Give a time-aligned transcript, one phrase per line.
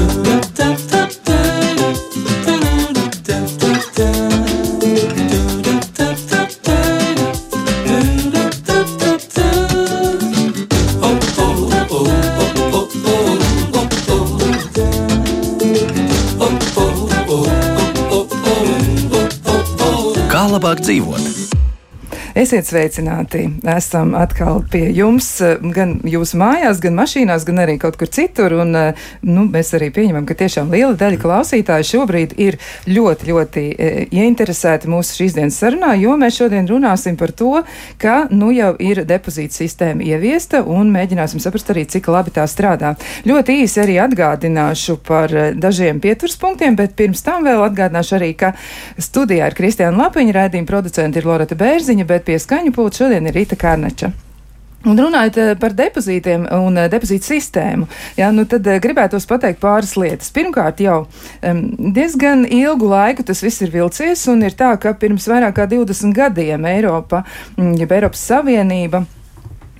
[0.00, 0.29] Kā
[22.50, 23.44] Esiet sveicināti!
[23.70, 25.28] Esam atkal pie jums,
[25.70, 28.56] gan jūsu mājās, gan mašīnās, gan arī kaut kur citur.
[28.64, 28.74] Un,
[29.22, 32.58] nu, mēs arī pieņemam, ka tiešām liela daļa klausītāju šobrīd ir
[32.90, 37.52] ļoti, ļoti e, ieinteresēti mūsu šīs dienas sarunā, jo mēs šodien runāsim par to,
[38.02, 42.96] ka nu jau ir depozīta sistēma ieviesta un mēģināsim saprast arī, cik labi tā strādā.
[43.30, 48.56] Ļoti īsi arī atgādināšu par e, dažiem pieturspunktiem, bet pirms tam vēl atgādināšu arī, ka
[48.98, 53.36] studijā ir Kristiāna Lapiņa, raidījuma producenta ir Loreta Bērziņa, bet pie skaņu pulta šodien ir
[53.36, 54.12] Rīta Kārneča.
[54.88, 57.84] Un runājot eh, par depozītiem un eh, depozītu sistēmu,
[58.16, 60.30] jā, nu tad eh, gribētos pateikt pāris lietas.
[60.32, 61.02] Pirmkārt, jau
[61.42, 66.16] diezgan ilgu laiku tas viss ir vilcies, un ir tā, ka pirms vairāk kā 20
[66.16, 67.26] gadiem Eiropa,
[67.60, 69.04] jeb Eiropas Savienība,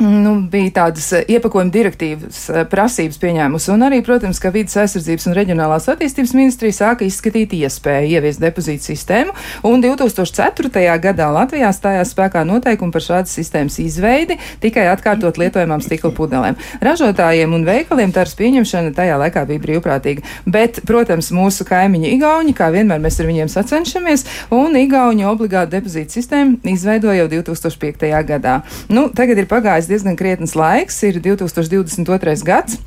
[0.01, 2.39] Nu, bija tādas iepakojuma direktīvas
[2.73, 8.15] prasības pieņēmusi, un arī, protams, ka vidas aizsardzības un reģionālās attīstības ministrija sāka izskatīt iespēju
[8.15, 9.35] ieviest depozītu sistēmu,
[9.69, 10.71] un 2004.
[11.05, 16.57] gadā Latvijā stājās spēkā noteikumi par šādas sistēmas izveidi tikai atkārtot lietojamām stikla pudelēm.
[16.81, 22.71] Ražotājiem un veikaliem tāras pieņemšana tajā laikā bija brīvprātīga, bet, protams, mūsu kaimiņi Igauņi, kā
[22.73, 24.25] vienmēr mēs ar viņiem sacenšamies,
[24.57, 28.09] un Igauņi obligāti depozītu sistēmu izveidoja jau 2005.
[28.33, 28.63] gadā.
[28.89, 32.45] Nu, tagad ir pagājis diezgan krietns laiks, ir 2022.
[32.47, 32.79] gads.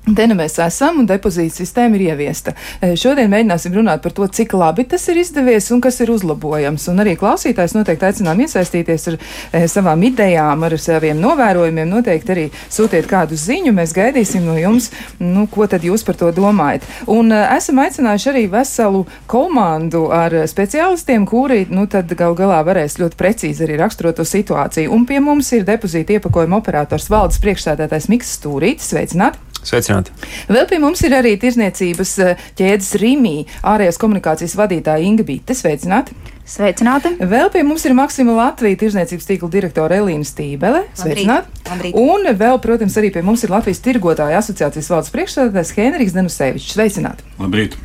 [0.00, 2.54] Te nu mēs esam, un depozīta sistēma ir ieviesta.
[2.80, 6.86] E, šodien mēģināsim runāt par to, cik labi tas ir izdevies un kas ir uzlabojams.
[6.90, 11.92] Un arī klausītājs noteikti aicinām iesaistīties ar e, savām idejām, ar saviem novērojumiem.
[11.92, 14.88] Noteikti arī sūtiet kādu ziņu, mēs gaidīsim no jums,
[15.20, 16.88] nu, ko tad jūs par to domājat.
[17.12, 22.96] Un e, esam aicinājuši arī veselu komandu ar speciālistiem, kuri, nu, tad gal galā varēs
[23.02, 24.90] ļoti precīzi arī raksturot to situāciju.
[24.96, 28.90] Un pie mums ir depozīta iepakojuma operators valdes priekšstādātājs Miks Stūrītis.
[28.90, 29.50] Sveicināti!
[29.90, 30.12] Sveicināti!
[30.50, 33.34] Vēl pie mums ir arī tirzniecības eh, ķēdes Rīmī
[33.66, 35.56] ārējās komunikācijas vadītāja Inga Bīte.
[35.58, 36.14] Sveicināti!
[36.50, 37.14] Sveicināti!
[37.30, 40.84] Vēl pie mums ir Maksima Latvijas tirzniecības tīkla direktore Elīna Stībele.
[40.98, 41.62] Sveicināti!
[41.70, 41.98] Labrīt.
[41.98, 46.74] Un vēl, protams, arī pie mums ir Latvijas tirgotāja asociācijas valdes priekšstādātājs Henriks Denusevičs.
[46.76, 47.26] Sveicināti!
[47.42, 47.78] Labrīt!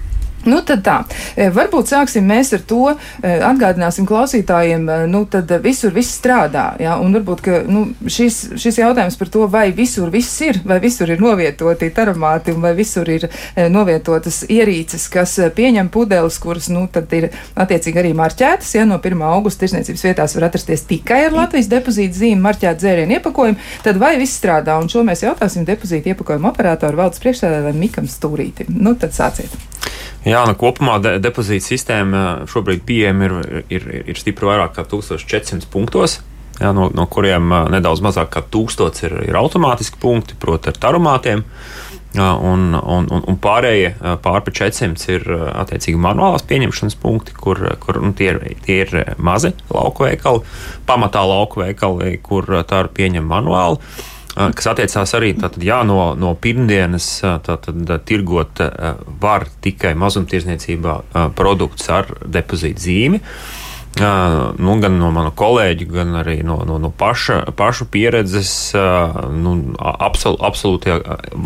[0.46, 0.96] Nu, tad tā.
[1.34, 6.68] E, varbūt sāksim mēs ar to, e, atgādināsim klausītājiem, e, nu, tad visur viss strādā.
[6.82, 10.78] Jā, un varbūt, ka nu, šis, šis jautājums par to, vai visur viss ir, vai
[10.84, 13.28] visur ir novietoti taramāti, vai visur ir
[13.74, 18.76] novietotas ierīces, kas pieņem pudeles, kuras, nu, tad ir attiecīgi arī marķētas.
[18.78, 19.26] Ja no 1.
[19.26, 24.16] augusta tirsniecības vietās var atrasties tikai ar Latvijas depozītu zīmi marķētu dzērienu iepakojumu, tad vai
[24.22, 24.78] viss strādā?
[24.82, 28.76] Un šo mēs jautāsim depozītu iepakojumu operatoru valdes priekšsēdētājiem Mikam Stūrītim.
[28.78, 29.56] Nu, tad sāciet!
[30.26, 33.36] Jā, nu, kopumā de depozīta sistēma šobrīd pieejama ir,
[33.78, 36.20] ir, ir stipri vairāk kā 1400 punktos.
[36.58, 41.44] Jā, no, no kuriem nedaudz mazāk kā 1000 ir, ir automātiski punkti, proti, ar tarumātiem.
[42.16, 43.92] Un, un, un, un pārējie
[44.24, 49.52] pāri 400 ir attiecīgi manuālās pieņemšanas punkti, kur, kur nu, tie, ir, tie ir mazi
[49.68, 50.46] lauku veikali,
[50.88, 53.82] pamatā lauku veikali, kur tā ir pieņemta manuāli
[54.36, 57.10] kas attiecās arī tātad, jā, no, no pirmdienas,
[57.46, 58.64] tātad tirgot
[59.22, 60.98] var tikai mazumtirdzniecībā
[61.38, 63.22] produktus ar depozītu zīmi.
[63.96, 68.50] Nu, gan no mana kolēģa, gan arī no, no, no paša, pašu pieredzes,
[69.32, 70.98] nu, absol, absolūti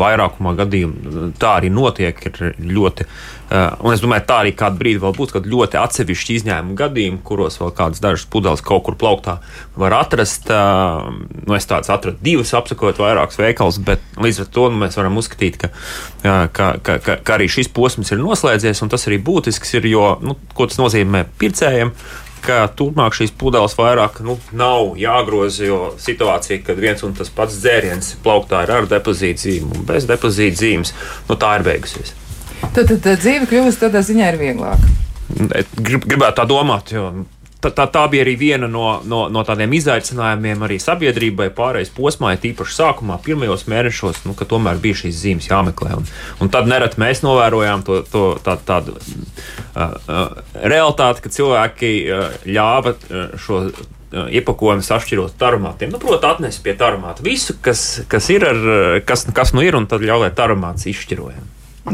[0.02, 2.18] vairākumā gadījumu tā arī notiek.
[2.26, 6.36] Ir ļoti Uh, un es domāju, tā arī kādu brīdi vēl būs, kad ļoti atsevišķi
[6.38, 9.40] izņēmumi gadījumi, kuros vēl kādas dažas pudeles kaut kur plauktā
[9.80, 10.46] var atrast.
[10.54, 11.10] Uh,
[11.48, 15.18] nu, es tādas atradu divas, apsakot vairākus veikalus, bet līdz ar to nu, mēs varam
[15.18, 19.18] uzskatīt, ka, uh, ka, ka, ka, ka arī šis posms ir noslēdzies, un tas arī
[19.26, 21.94] būtisks ir, jo, nu, ko tas nozīmē pircējiem
[22.40, 25.66] ka turpmāk šīs pudeles vairāk nu, nav jāgroza.
[25.66, 30.08] Jo situācija, kad viens un tas pats dzēriens plauktā ir ar depozītu zīmu un bez
[30.08, 30.94] depozītu zīmes,
[31.28, 32.14] nu, tā ir beigusies.
[32.60, 34.96] Tad, tad, dzīve kļūst tādā ziņā ir vieglāka.
[35.30, 37.10] Grib, gribētu tā domāt, jo
[37.60, 42.40] tā, tā, bija arī viena no, no, no tādiem izaicinājumiem arī sabiedrībai pārējais posmā, ja
[42.42, 45.94] tīpaši sākumā, pirmajos mēnešos, nu, ka tomēr bija šīs zīmes jāmeklē.
[46.00, 46.08] Un,
[46.40, 50.26] un tad nerad mēs novērojām to, to tā, tādu uh, uh,
[50.64, 53.62] realitāti, ka cilvēki uh, ļāva uh, šo
[54.10, 55.92] iepakojumu sašķirot tarumātiem.
[55.94, 59.86] Nu, Protams, atnesa pie tarumāta visu, kas, kas ir, ar, kas, kas nu ir, un
[59.90, 61.46] tad ļauj, lai tarumāts izšķirojam.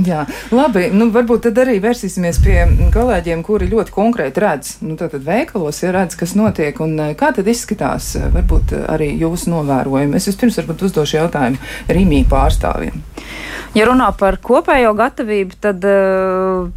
[0.04, 0.88] Jā, labi.
[0.92, 2.56] Nu, varbūt tad arī vērsīsimies pie
[2.92, 7.30] kolēģiem, kuri ļoti konkrēti redz, nu, tad veikalos ir redz, kas notiek un eh, kā
[7.36, 10.18] tad izskatās eh, varbūt arī jūsu novērojumi.
[10.18, 13.00] Es vispirms varbūt uzdošu jautājumu Rīmī pārstāvjiem.
[13.76, 15.84] Ja runā par kopējo gatavību, tad.
[15.84, 16.68] Uh,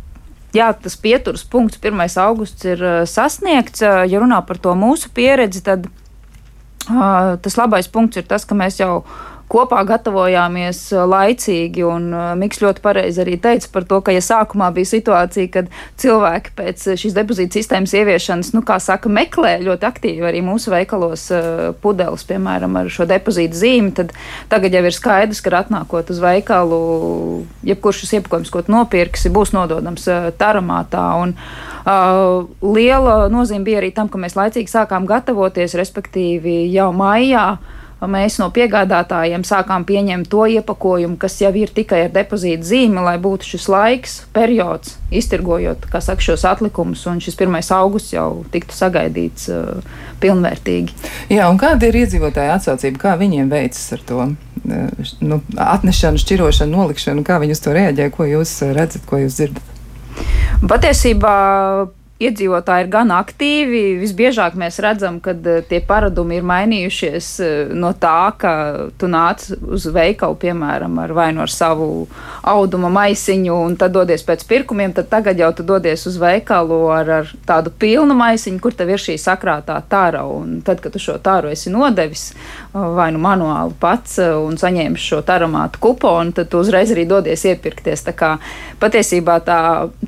[0.55, 2.05] jā, tas pieturas punkts, 1.
[2.23, 3.83] augusts, ir uh, sasniegts.
[3.83, 8.57] Uh, ja runā par to mūsu pieredzi, tad uh, tas labais punkts ir tas, ka
[8.57, 9.03] mēs jau
[9.49, 11.83] kopā gatavojāmies uh, laicīgi.
[11.87, 15.71] Un uh, Mikls ļoti pareizi arī teica par to, ka, ja sākumā bija situācija, kad
[16.01, 21.27] cilvēki pēc šīs depozīta sistēmas ieviešanas, nu, kā saka, meklē ļoti aktīvi arī mūsu veikalos
[21.83, 24.13] pudeles, piemēram, ar šo depozīta zīmi, tad
[24.51, 26.79] tagad jau ir skaidrs, ka atnākot uz veikalu,
[27.67, 30.07] jebkurš šis iepakojums, ko nopirksi, būs nododams
[30.39, 31.09] taramātā.
[31.23, 31.35] Un,
[31.89, 32.43] Uh,
[32.75, 38.37] liela nozīme bija arī tam, ka mēs laicīgi sākām gatavoties, respektīvi jau maijā uh, mēs
[38.39, 43.49] no piegādātājiem sākām pieņemt to iepakojumu, kas jau ir tikai ar depozītu zīmi, lai būtu
[43.53, 47.59] šis laiks, periods, iztirgojot saka, šos atlikumus, un šis 1.
[47.75, 49.81] augusts jau tiktu sagaidīts uh,
[50.23, 50.95] pilnvērtīgi.
[51.33, 54.29] Jā, un kāda ir iedzīvotāja atsaucība, kā viņiem veicas ar to?
[54.63, 59.41] Uh, nu, atnešanu, šķirošanu, nolikšanu, kā viņi uz to reaģē, ko jūs redzat, ko jūs
[59.41, 59.75] dzirdat?
[60.69, 61.35] Patiesībā
[62.19, 63.81] iedzīvotāji ir gan aktīvi.
[64.01, 68.53] Visbiežāk mēs redzam, ka eh, tie paradumi ir mainījušies eh, no tā, ka
[68.99, 72.07] tu nāc uz veikalu, piemēram, ar vai nu ar savu
[72.43, 74.93] auduma maisiņu, un tad dodies pēc pirkumiem.
[74.97, 79.03] Tad tagad jau tu dodies uz veikalu ar, ar tādu pilnu maisiņu, kur tev ir
[79.03, 80.25] šī sakrātā tāra.
[80.27, 82.29] Un tad, kad tu šo tāru esi nodevis
[82.73, 88.03] vai nu manuāli pats un saņēmis šo taramātu kuponu, tad tu uzreiz arī dodies iepirkties.
[88.05, 88.29] Tā kā
[88.81, 89.59] patiesībā tā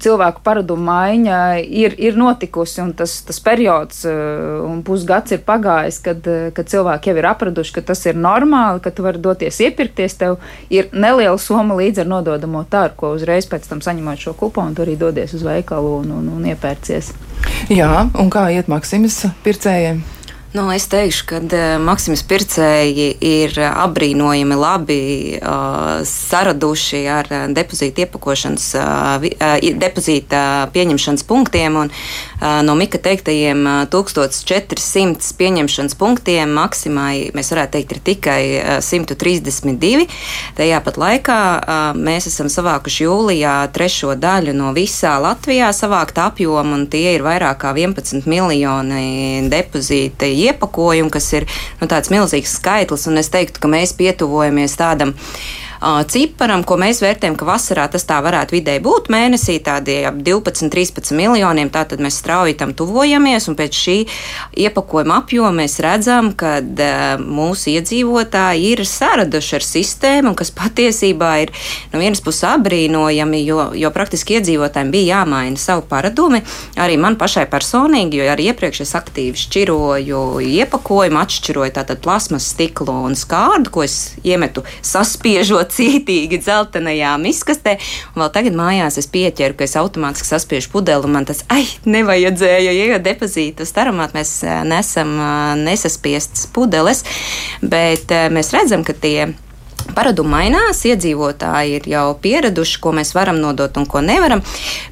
[0.02, 6.00] cilvēku paradumu maiņa ir ir notikusi, un tas, tas periods uh, un pusgads ir pagājis,
[6.06, 9.62] kad, uh, kad cilvēki jau ir apraduši, ka tas ir normāli, ka tu vari doties
[9.66, 10.20] iepirkties.
[10.22, 10.38] Tev
[10.70, 14.86] ir neliela summa līdz ar nododamo tāru, ko uzreiz pēc tam saņemot šo kuponu, tu
[14.86, 17.14] arī dodies uz veikalu un, un, un iepērcies.
[17.74, 20.04] Jā, un kā iet Maksimas pircējiem?
[20.52, 25.04] Nu, es teikšu, ka uh, Maksimas pircēji ir apbrīnojami labi
[25.40, 29.24] uh, saraduši ar depozīta iepakošanas, uh,
[29.80, 30.42] depozīta
[30.74, 31.78] pieņemšanas punktiem.
[31.80, 38.42] Un, uh, no Mika teiktajiem uh, 1400 pieņemšanas punktiem Maksimai mēs varētu teikt ir tikai
[38.58, 40.10] uh, 132.
[40.60, 46.76] Tajā pat laikā uh, mēs esam savākuši jūlijā trešo daļu no visā Latvijā savākta apjoma,
[46.76, 51.48] un tie ir vairāk kā 11 miljoni depozīta iepakojumu, kas ir
[51.82, 57.02] nu, tāds milzīgs skaitlis, un es teiktu, ka mēs pietuvojamies tādam uh, ciparam, ko mēs
[57.02, 61.72] vērtējam, ka vasarā tas tā varētu vidēji būt mēnesī, tādi ap 12, 13 miljoniem.
[61.74, 63.96] Tātad mēs strauji tam tuvojamies, un pēc šī
[64.62, 66.60] iepakojuma apjoma mēs redzam, ka
[67.22, 71.54] mūsu iedzīvotāji ir saraduši ar sistēmu, kas patiesībā ir
[71.94, 76.44] no vienas puses apbrīnojami, jo, jo praktiski iedzīvotājiem bija jāmaina savu paradumi.
[76.82, 83.02] Arī man pašai personīgi, jo arī iepriekš es aktīvi šķiroju iepakojumu, atšķiroju tātad plasmas stiklu
[83.08, 87.78] un skārdu, ko es iemetu saspiežot cītīgi dzeltenajā miskastē.
[88.14, 91.64] Un vēl tagad mājās es pieķeru, ka es automātiski saspiežu pudeli, un man tas, ai,
[91.90, 97.06] nevajadzēja, jo depozītu starumāt mēs eh, nesam eh, nesaspiestas pudeles,
[97.62, 99.32] bet eh, mēs redzam, ka tie
[99.96, 104.44] Paradumi mainās, iedzīvotāji ir jau pieraduši, ko mēs varam nodot un ko nevaram.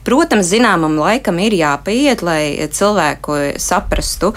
[0.06, 4.34] Protams, zināmam laikam ir jāpaiet, lai cilvēku saprastu,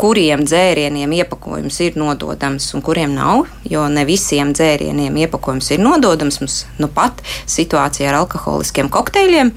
[0.00, 3.44] kuriem dzērieniem iepakojums ir nododams un kuriem nav.
[3.68, 6.40] Jo ne visiem dzērieniem iepakojums ir nododams.
[6.40, 9.52] Mums nu pat situācija ar alkoholiskiem kokteļiem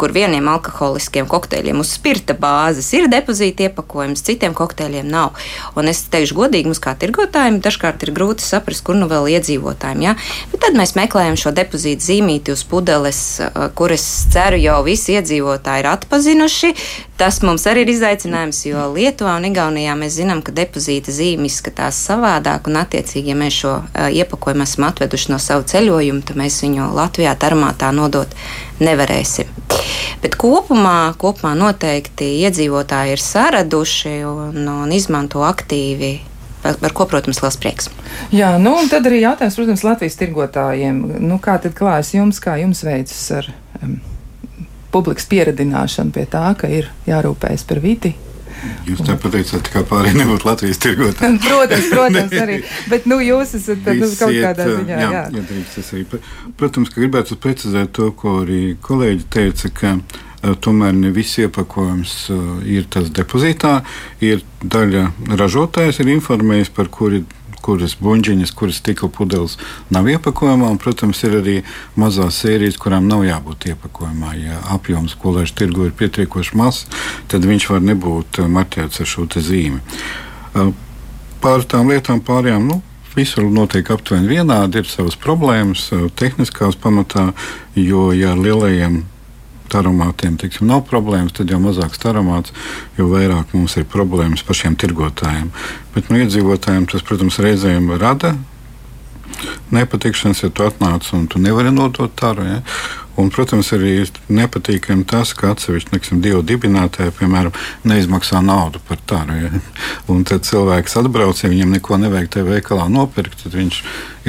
[0.00, 5.36] kur vieniem alkoholiskiem kokteļiem uz spirta bāzes ir depozīta iepakojums, citiem kokteļiem nav.
[5.76, 10.06] Un es teikšu godīgi, mums kā tirgotājiem dažkārt ir grūti saprast, kur nu vēl iedzīvotājiem.
[10.06, 10.16] Ja?
[10.52, 13.20] Bet tad mēs meklējam šo depozīta zīmīti uz pudeles,
[13.76, 16.74] kuras ceru jau visi iedzīvotāji ir atpazinuši.
[17.20, 21.98] Tas mums arī ir izaicinājums, jo Lietuvā un Igaunijā mēs zinām, ka depozīta zīme izskatās
[22.08, 26.56] savādāk, un attiecīgi, ja mēs šo uh, iepakojumu esam atveduši no savu ceļojumu, tad mēs
[26.64, 28.32] viņu Latvijā tarmātā nodot
[28.80, 29.52] nevarēsim.
[30.22, 36.14] Bet kopumā, kopumā noteikti iedzīvotāji ir saraduši un, un izmanto aktīvi
[36.62, 37.90] par, par ko, protams, liels prieks.
[38.32, 41.04] Jā, nu, un tad arī jautājums, protams, Latvijas tirgotājiem.
[41.20, 43.98] Nu, kā tad klājas jums, kā jums veicas ar um,
[44.92, 48.16] publikas pieredināšanu pie tā, ka ir jārūpējas par vidi?
[48.84, 51.38] Jūs tā pateicāt, kā pārējie nebūtu Latvijas tirgotāji.
[51.46, 52.58] protams, protams, arī.
[52.92, 54.98] Bet nu, jūs esat tad, nu, kaut kādā ziņā.
[55.00, 55.44] Jā, jā.
[55.50, 56.20] drīkst, arī.
[56.60, 62.16] Protams, ka gribētu precizēt to, ko arī kolēģi teica, ka uh, tomēr ne viss iepakojums
[62.34, 63.78] uh, ir tas depozītā.
[64.26, 65.06] Ir daļa
[65.40, 67.24] ražotājs ir informējis, par kuri
[67.64, 69.56] kuras buļģiņas, kuras stikla pudeles
[69.92, 70.70] nav iepakojumā.
[70.72, 71.56] Un, protams, ir arī
[72.00, 74.34] mazās sērijas, kurām nav jābūt iepakojumā.
[74.40, 76.86] Ja apjoms, ko laiž tirgu, ir pietiekoši mazs,
[77.30, 79.80] tad viņš var nebūt marķēts ar šo zīmi.
[81.40, 82.66] Pār tām lietām pārējām.
[82.68, 82.80] Nu,
[83.14, 85.88] visur notiek aptuveni vienādi, ir savas problēmas,
[86.18, 87.30] tehniskās pamatā,
[87.78, 89.02] jo ja ar lielajiem
[89.70, 92.54] taromātiem tiksim, nav problēmas, tad jau mazāk taromāts,
[92.98, 95.50] jo vairāk mums ir problēmas pašiem tirgotājiem.
[95.94, 98.34] Bet nu, iedzīvotājiem tas, protams, reizēm rada
[99.74, 102.46] nepatikšanas, ja tu atnāc un tu nevari nodot taru.
[102.48, 102.58] Ja?
[103.20, 103.98] Un, protams, arī
[104.32, 107.52] nepatīkami tas, ka atsevišķi divi dibinātāji, piemēram,
[107.84, 109.36] neizmaksā naudu par tādu.
[109.36, 109.62] Ja?
[110.12, 113.80] Un tad cilvēks atbrauc, ja viņam neko nevajag tajā veikalā nopirkt, tad viņš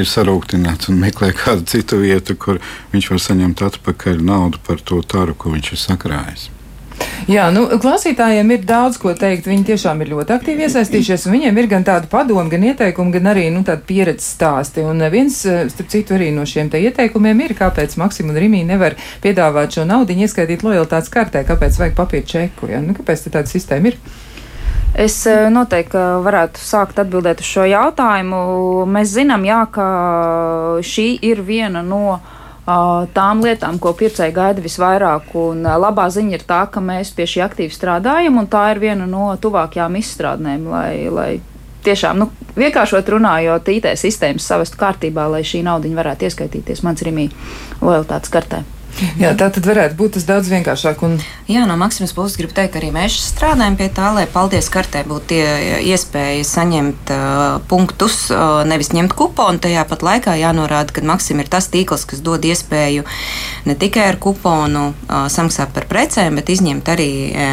[0.01, 2.60] ir sarūktināts un meklē kādu citu vietu, kur
[2.96, 6.50] viņš var saņemt atpakaļ naudu par to tāru, ko viņš ir sakrājis.
[7.29, 9.46] Jā, nu, klausītājiem ir daudz ko teikt.
[9.50, 13.29] Viņi tiešām ir ļoti aktīvi iesaistījušies, un viņiem ir gan tāda padoma, gan ieteikumi, gan
[13.34, 14.84] arī nu, tāda pieredzes stāsti.
[14.88, 18.98] Un viens, eh, starp citu, arī no šiem ieteikumiem ir, kāpēc Maksim un Rimī nevar
[19.22, 22.70] piedāvāt šo naudu ieskaitīt lojalitātes kartē, kāpēc vajag papīra čeku.
[22.72, 22.81] Ja?
[22.81, 23.98] Nu, kāpēc tāda sistēma ir?
[24.96, 28.86] Es eh, noteikti varētu sākt atbildēt uz šo jautājumu.
[28.91, 29.88] Mēs zinām, jā, ka
[30.81, 35.32] šī ir viena no uh, tām lietām, ko pircēji gaida visvairāk.
[35.36, 39.08] Un labā ziņa ir tā, ka mēs pie šī aktīvi strādājam, un tā ir viena
[39.10, 41.32] no tuvākajām izstrādnēm, lai, lai
[41.86, 47.30] tiešām, nu, vienkāršot runājot, IT sistēmas savestu kārtībā, lai šī nauda varētu ieskaitīties mans Rīmī
[47.82, 48.62] lojalitātes kartē.
[49.20, 51.02] Jā, tā tad varētu būt tas daudz vienkāršāk.
[51.06, 51.16] Un...
[51.50, 55.38] Jā, no Maksimas puses gribu teikt, arī mēs strādājam pie tā, lai paldies kartē būtu
[55.90, 59.62] iespēja saņemt uh, punktus, uh, nevis ņemt kuponu.
[59.64, 63.06] Tajā pat laikā jānorāda, ka Maksim ir tas tīkls, kas dod iespēju
[63.68, 67.10] ne tikai ar kuponu uh, samaksāt par precēm, bet izņemt arī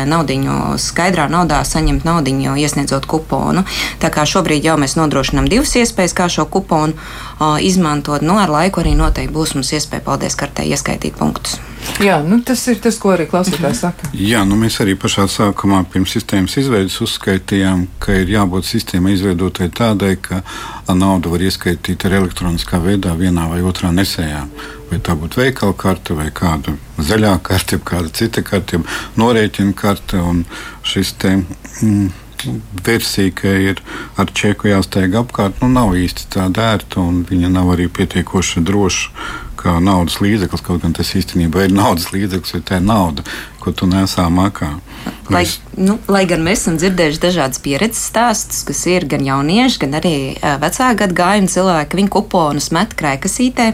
[0.08, 3.64] naudiņu skaidrā naudā, saņemt naudiņu iesniedzot kuponu.
[4.02, 8.24] Tā kā šobrīd jau mēs nodrošinām divas iespējas, kā šo kuponu uh, izmantot.
[8.26, 11.58] Nu, ar laiku arī noteikti būs mums iespēja paldies kartē ieskaitīt punktus punktus.
[12.02, 14.10] Jā, nu tas ir tas, ko arī klausītājs saka.
[14.14, 19.70] Jā, nu mēs arī pašā sākumā pirms sistēmas izveidas uzskaitījām, ka ir jābūt sistēmai izveidotai
[19.74, 20.42] tādai, ka
[20.94, 24.44] naudu var ieskaitīt ar elektroniskā veidā vienā vai otrā nesējā.
[24.92, 28.80] Vai tā būtu veikala karte, vai kāda zaļā karte, kāda cita karte,
[29.18, 30.22] norēķina karte.
[30.86, 31.34] Šis te,
[31.82, 32.08] mm,
[32.86, 33.82] versija, ka ir
[34.16, 39.46] ar čeku jāsteig apkārt, nu, nav īsti tāda ērta un viņa nav arī pietiekoši droša
[39.58, 40.64] kā naudas līdzeklis.
[40.64, 43.24] Kaut gan tas īstenībā ir naudas līdzeklis, vai tā ir nauda,
[43.62, 44.76] ko tu nesā makā.
[45.28, 45.58] Lai, mēs...
[45.76, 50.14] nu, lai gan mēs esam dzirdējuši dažādas pieredzes stāstus, kas ir gan jaunieši, gan arī
[50.62, 53.70] vecāku gadu gājumu cilvēki, viņi kuponus met krēkasītē.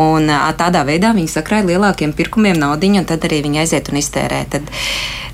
[0.00, 0.26] Un
[0.58, 4.40] tādā veidā viņi sakrāja lielākiem pirkumiem naudu, un tad arī viņi aiziet un iztērē.
[4.50, 4.72] Tad,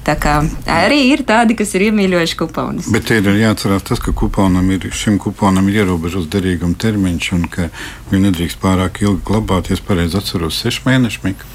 [0.07, 0.39] Tā kā
[0.71, 2.89] arī ir tādi, kas ir iemīļojuši kuponus.
[2.93, 7.69] Bet ir jāatcerās tas, ka kuponam ir, šim kuponam ir ierobežots derīguma termiņš un ka
[8.09, 9.69] viņu nedrīkst pārāk ilgi glabāt.
[9.69, 11.49] Ja es pareizi atceros, sešu mēnešu mika.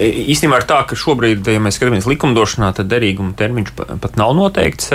[0.00, 4.92] Īstenībā ir tā, ka šobrīd, ja mēs skatāmies likumdošanā, tad derīguma termiņš pat nav noteikts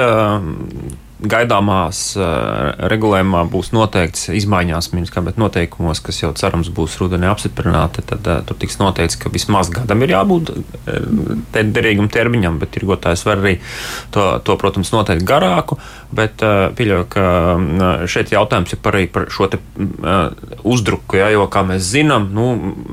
[1.22, 8.04] gaidāmās uh, regulējumā būs noteikts izmaiņās minskā, bet noteikumos, kas jau cerams būs rudenī apstiprināti,
[8.10, 13.26] tad uh, tur tiks noteikts, ka vismaz gadam ir jābūt uh, derīgam termiņam, bet tirgotājs
[13.28, 13.58] var arī
[14.16, 15.78] to, to protams, noteikt garāku,
[16.12, 20.34] bet pieļauju, ka uh, šeit jautājums ir par, par šo te uh,
[20.68, 22.48] uzdruku, ja, jo, kā mēs zinām, nu,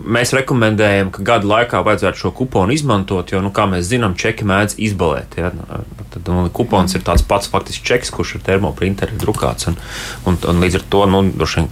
[0.04, 4.46] mēs rekomendējam, ka gada laikā vajadzētu šo kuponu izmantot, jo, nu, kā mēs zinām, čeki
[4.48, 5.38] mēdz izbalēt.
[5.40, 5.52] Ja,
[6.12, 9.70] tad, nu, kupons ir tāds pats faktiski čeks, kurš ar termoprinteri drukāts.
[9.70, 9.78] Un,
[10.26, 11.70] un, un līdz ar to nu, vien,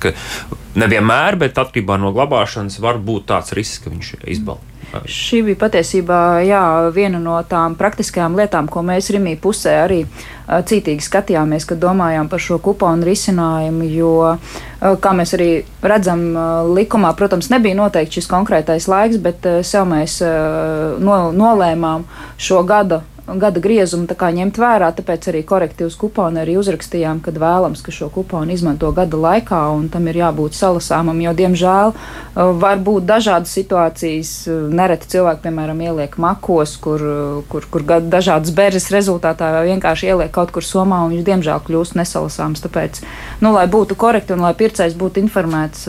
[0.78, 4.76] nevienmēr, bet atkarībā no glabāšanas var būt tāds risks, ka viņš izbalda.
[5.10, 6.62] Šī bija patiesībā jā,
[6.94, 12.30] viena no tām praktiskajām lietām, ko mēs Rimī pusē arī uh, cītīgi skatījāmies, kad domājām
[12.30, 13.88] par šo kuponu risinājumu.
[13.90, 15.50] Jo, uh, kā mēs arī
[15.82, 22.06] redzam, uh, likumā, protams, nebija noteikts šis konkrētais laiks, bet sev mēs no, nolēmām
[22.40, 27.90] šo gada gada griezumu ņemt vērā, tāpēc arī korektīvas kuponu arī uzrakstījām, kad vēlams, ka
[27.90, 33.06] šo kuponu izmanto gada laikā, un tam ir jābūt salasāmam, jo, diemžēl, uh, var būt
[33.09, 34.33] dažādas situācijas.
[34.47, 40.30] Uh, nereti cilvēki, piemēram, ieliek makos, kur, uh, kur, kur dažādas bērres rezultātā vienkārši ieliek
[40.35, 42.62] kaut kur somā, un viņš, diemžēl, kļūst nesalasāms.
[42.66, 43.02] Tāpēc,
[43.42, 45.88] nu, lai būtu korekti un lai pircējs būtu informēts,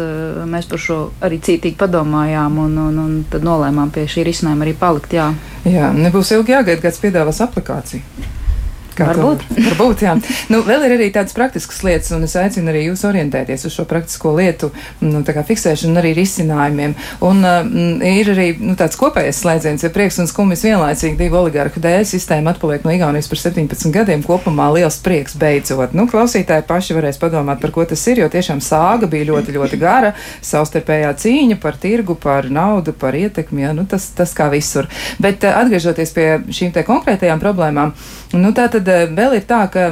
[0.49, 4.75] mēs par šo arī cītīgi padomājām, un, un, un tad nolēmām pie šī risinājuma arī
[4.77, 5.13] palikt.
[5.17, 5.29] Jā.
[5.67, 8.36] Jā, nebūs ilgi jāgaida, kāds piedāvās aplikāciju.
[8.97, 9.43] Kā varbūt.
[9.45, 10.15] To, varbūt, jā.
[10.51, 13.85] Nu, vēl ir arī tādas praktiskas lietas, un es aicinu arī jūs orientēties uz šo
[13.89, 14.71] praktisko lietu,
[15.05, 16.95] nu, fiksēšanu un arī risinājumiem.
[17.27, 21.81] Un um, ir arī nu, tāds kopējais slēdziens, ja prieks un skumjas vienlaicīgi divu oligarhu
[21.83, 24.25] dēļ sistēma atpaliek no Igaunijas par 17 gadiem.
[24.25, 25.93] Kopumā liels prieks beidzot.
[25.97, 29.81] Nu, klausītāji paši varēs padomāt, par ko tas ir, jo tiešām sāga bija ļoti, ļoti
[29.81, 30.13] gara.
[30.45, 34.89] Savstarpējā cīņa par tirgu, par naudu, par ietekmi, ja, nu, tas, tas kā visur.
[35.21, 37.93] Bet atgriežoties pie šīm te konkrētajām problēmām,
[38.35, 39.89] nu, tā tad eh, vēl ir tā, ka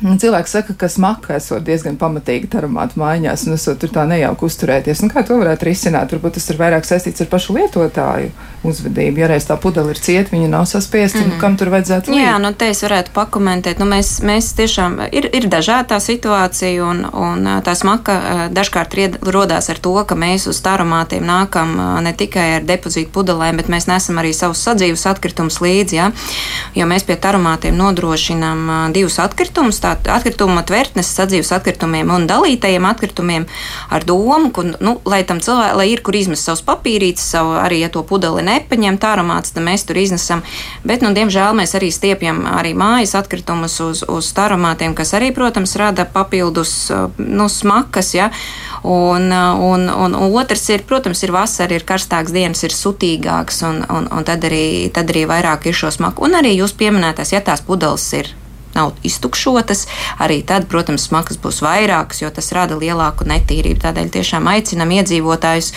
[0.00, 5.02] Cilvēki saka, ka smaka esot diezgan pamatīgi taramātu mājās un esot tur tā nejauki uzturēties.
[5.04, 6.14] Nu, kā to varētu risināt?
[6.16, 8.32] Varbūt tas ir vairāk saistīts ar pašu lietotāju
[8.66, 9.20] uzvedību.
[9.22, 11.34] Ja reiz tā pudele ir cieta, viņa nav saspiesta, mm.
[11.34, 12.18] nu, kam tur vajadzētu būt?
[12.18, 13.82] Jā, nu te es varētu pakomentēt.
[13.82, 18.96] Nu, mēs, mēs tiešām ir, ir dažāda situācija un, un tā smaka dažkārt
[19.28, 23.86] rodās ar to, ka mēs uz taromātiem nākam ne tikai ar depozītu pudelēm, bet mēs
[23.90, 26.10] nesam arī savus sadzīves atkritumus līdzi, ja?
[26.74, 33.46] jo mēs pie taromātiem nodrošinām divus atkritumus atkrituma tvertnes sadzīves atkritumiem un dalītajiem atkritumiem
[33.92, 37.82] ar domu, ka, nu, lai tam cilvēkam, lai ir kur izmest savus papīrītes, savu, arī
[37.82, 40.44] ja to pudeli nepaņem tāramāts, tad mēs tur iznesam.
[40.86, 45.76] Bet, nu, diemžēl mēs arī stiepjam arī mājas atkritumus uz, uz tāramātiem, kas arī, protams,
[45.80, 46.74] rada papildus
[47.18, 48.14] nu, smakas.
[48.16, 48.30] Ja?
[48.82, 53.82] Un, un, un, un otrs ir, protams, ir vasara, ir karstāks dienas, ir sutīgāks, un,
[53.86, 56.26] un, un tad, arī, tad arī vairāk ir šo smaku.
[56.26, 58.32] Un arī jūs pieminētās, ja tās pudeles ir
[58.76, 59.86] nav iztukšotas,
[60.22, 63.80] arī tad, protams, smagas būs vairākas, jo tas rada lielāku netīrību.
[63.84, 65.72] Tādēļ tiešām aicinam iedzīvotājus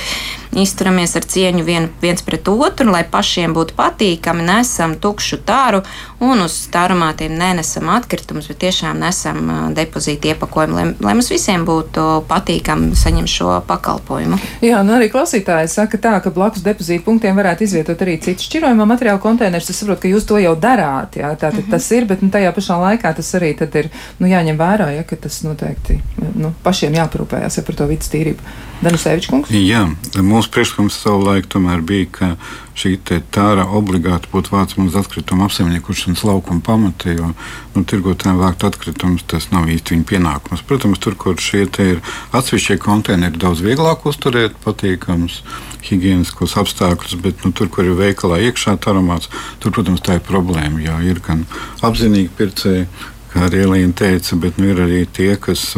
[0.62, 5.81] izturamies ar cieņu vien, viens pret otru, lai pašiem būtu patīkami, nesam tukšu tāru
[6.24, 12.25] un uz tārumātiem nenesam atkritumus, bet tiešām nesam depozītu iepakojumu, lai, lai mums visiem būtu
[12.29, 14.39] patīkami saņemt šo pakalpojumu.
[14.65, 18.88] Jā, nu arī klausītāji saka tā, ka blakus depozītu punktiem varētu izvietot arī citu šķirojumā
[18.89, 19.69] materiālu konteinerus.
[19.71, 21.71] Es saprotu, ka jūs to jau darāt, jā, tā tad mm -hmm.
[21.71, 25.15] tas ir, bet nu, tajā pašā laikā tas arī ir nu, jāņem vērā, ja, ka
[25.15, 26.01] tas noteikti
[26.35, 28.39] nu, pašiem jāparūpējas ja, par to vidas tīrību.
[28.83, 29.50] Danusevičs kungs?
[29.50, 29.85] Jā,
[30.19, 32.27] mūsu priekšlikums savulaik tomēr bija, ka
[32.75, 32.95] šī
[33.33, 37.31] tāra obligāti būtu vācama uz atkritumu apsaimniekošanas laukuma pamata, jo
[37.75, 40.63] nu, tirgotājiem vākt atkritumus tas nav īsti viņa pienākums.
[40.67, 42.01] Protams, tur, kur šie ir
[42.35, 45.41] atsevišķie konteineri, daudz vieglāk uzturēt, patīkams,
[45.85, 49.31] higiēniskos apstākļus, bet nu, tur, kur ir veikalā iekšā taromāts,
[49.63, 50.81] tur, protams, tā ir problēma.
[50.83, 51.45] Jā, ir gan
[51.85, 52.89] apzinīgi pircēji,
[53.33, 55.73] kā arī Elīna teica, bet nu, ir arī tie, kas.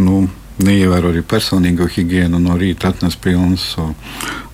[0.00, 0.28] Nu,
[0.64, 3.72] neievēro arī personīgo higiēnu, no rīta atnes pilnas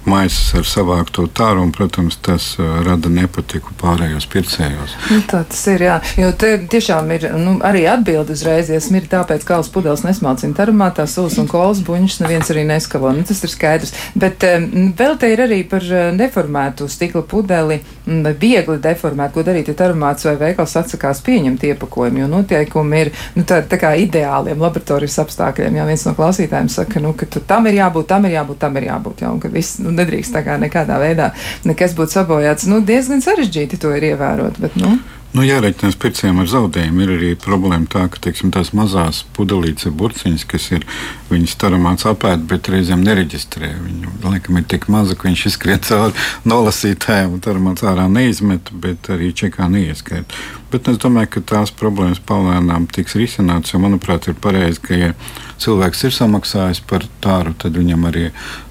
[0.08, 4.97] maisas ar savākto tāru, un, protams, tas uh, rada nepatiku pārējos pircējos.
[5.10, 9.10] Nu, tā tas ir, jā, jo te tiešām ir nu, arī atbildi uzreiz, ja smird
[9.12, 13.25] tāpēc, ka kāls pudeles nesmalcina tarumā, tā sūs un kolas buņas neviens arī neskavo, nu,
[13.26, 13.95] tas ir skaidrs.
[14.19, 15.84] Bet um, vēl te ir arī par
[16.16, 22.23] deformētu stikla pudeli, vai viegli deformēt, ko darīt, ja tarumāts vai veikals atsakās pieņemt iepakojumu,
[22.23, 27.02] jo noteikumi ir, nu, tā, tā kā ideāliem laboratorijas apstākļiem, jā, viens no klausītājiem saka,
[27.02, 29.80] nu, ka tam ir jābūt, tam ir jābūt, tam ir jābūt, jā, un ka viss,
[29.82, 31.32] nu, nedrīkst tā kā nekādā veidā
[31.69, 32.69] nekas būt sabojāts.
[32.71, 34.61] Nu, diezgan sarežģīti to ir ievērot.
[34.63, 34.99] Bet, nu.
[35.37, 37.02] Nu, jāreikinās pircējiem ar zaudējumu.
[37.02, 40.87] Ir arī problēma tā, ka teiksim, tās mazās pudelītes, burciņas, kas ir
[41.28, 43.69] viņas taramāts apēd, bet reizēm nereģistrē.
[43.82, 46.17] Viņu laikam ir tik maza, ka viņš izskrien cauri
[46.49, 50.39] nolasītājiem un taramāts ārā neizmet, bet arī čekā neieskait.
[50.76, 55.15] Bet es domāju, ka tās problēmas palēnām tiks risinātas, jo manuprāt ir pareizi, ka ja
[55.56, 58.26] cilvēks ir samaksājis par tāru, tad viņam arī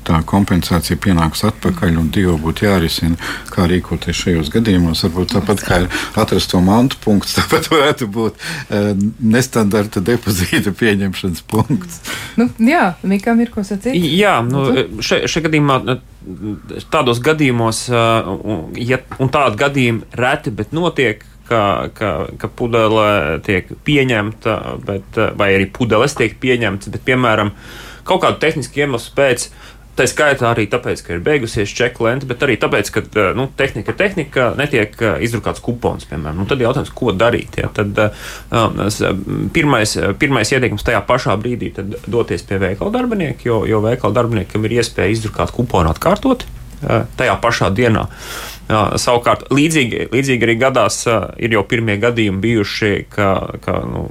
[0.05, 3.17] tā kompensācija pienāks atpakaļ, un divi būtu jārisina,
[3.49, 5.01] kā rīkoties šajos gadījumos.
[5.07, 5.89] Varbūt tāpat kā ir
[6.21, 12.03] atrast to mantu punkts, tāpat varētu būt uh, nestandarta depozīta pieņemšanas punkts.
[12.37, 13.97] Nu, jā, Mikam ir ko sacīt?
[13.97, 14.67] Jā, nu,
[15.01, 15.81] šajā še gadījumā.
[16.93, 18.29] Tādos gadījumos, uh,
[18.77, 21.61] ja, un tādi gadījumi reti, bet notiek, ka,
[21.95, 27.53] ka, ka pudele tiek pieņemta, bet, vai arī pudeles tiek pieņemtas, bet, piemēram,
[28.07, 29.49] kaut kādu tehnisku iemeslu pēc.
[29.95, 33.03] Tā skaitā arī tāpēc, ka ir beigusies čeka lente, bet arī tāpēc, ka
[33.37, 36.41] nu, tehnika ir tehnika, netiek izdrukāts kupons, piemēram.
[36.41, 37.55] Nu, tad jautājums, ko darīt?
[37.61, 37.69] Ja?
[37.71, 39.05] Tad, uh,
[39.55, 41.71] pirmais, pirmais ieteikums tajā pašā brīdī
[42.11, 46.43] doties pie veikala darbinieka, jo, jo veikala darbiniekam ir iespēja izdrukāt kuponu atkārtot
[47.15, 48.03] tajā pašā dienā.
[48.05, 51.03] Jā, savukārt, līdzīgi, līdzīgi arī gadās,
[51.37, 53.29] ir jau pirmie gadījumi bijuši, ka,
[53.61, 54.07] ka nu,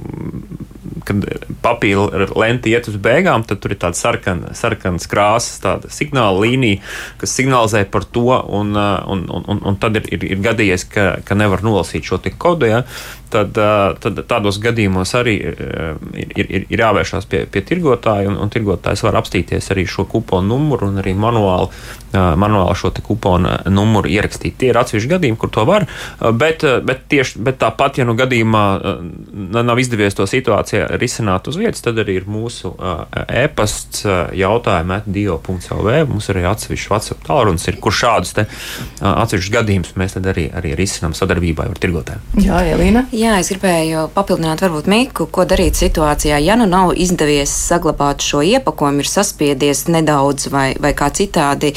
[1.05, 1.25] kad
[1.63, 6.81] papīra lenti iet uz beigām, tad tur ir tāda sarkana, sarkanas krāsas, tāda signāla līnija,
[7.21, 11.37] kas signalizē par to, un, un, un, un tad ir, ir, ir gadījies, ka, ka
[11.37, 12.69] nevar nolasīt šo kodu.
[12.71, 12.83] Ja?
[13.33, 13.57] Tad,
[14.01, 15.61] tad tādos gadījumos arī ir,
[16.35, 20.89] ir, ir jāvēršās pie, pie tirgotāja, un, un tirgotājs var apstīties arī šo kuponu numuru
[20.91, 21.71] un arī manuāli,
[22.13, 24.57] manuāli šo kuponu numuru ierakstīt.
[24.59, 25.87] Tie ir atsevišķi gadījumi, kur to var,
[26.37, 28.63] bet, bet, tieši, bet tāpat, ja nu gadījumā
[29.55, 32.75] nav izdevies to situāciju risināt uz vietas, tad arī ir mūsu
[33.25, 34.05] e-pasts
[34.37, 35.97] jautājumi atdio.lv.
[36.11, 41.67] Mums ir arī atsevišķi WhatsApp tālrunis, kur šādus atsevišķus gadījumus mēs arī, arī risinām sadarbībā
[41.71, 42.23] ar tirgotājiem.
[42.45, 43.05] Jā, Elīna.
[43.15, 48.41] Jā, es gribēju papildināt, varbūt Miku, ko darīt situācijā, ja nu nav izdevies saglabāt šo
[48.43, 51.69] iepakojumu, ir saspiedies nedaudz vai, vai kā citādi,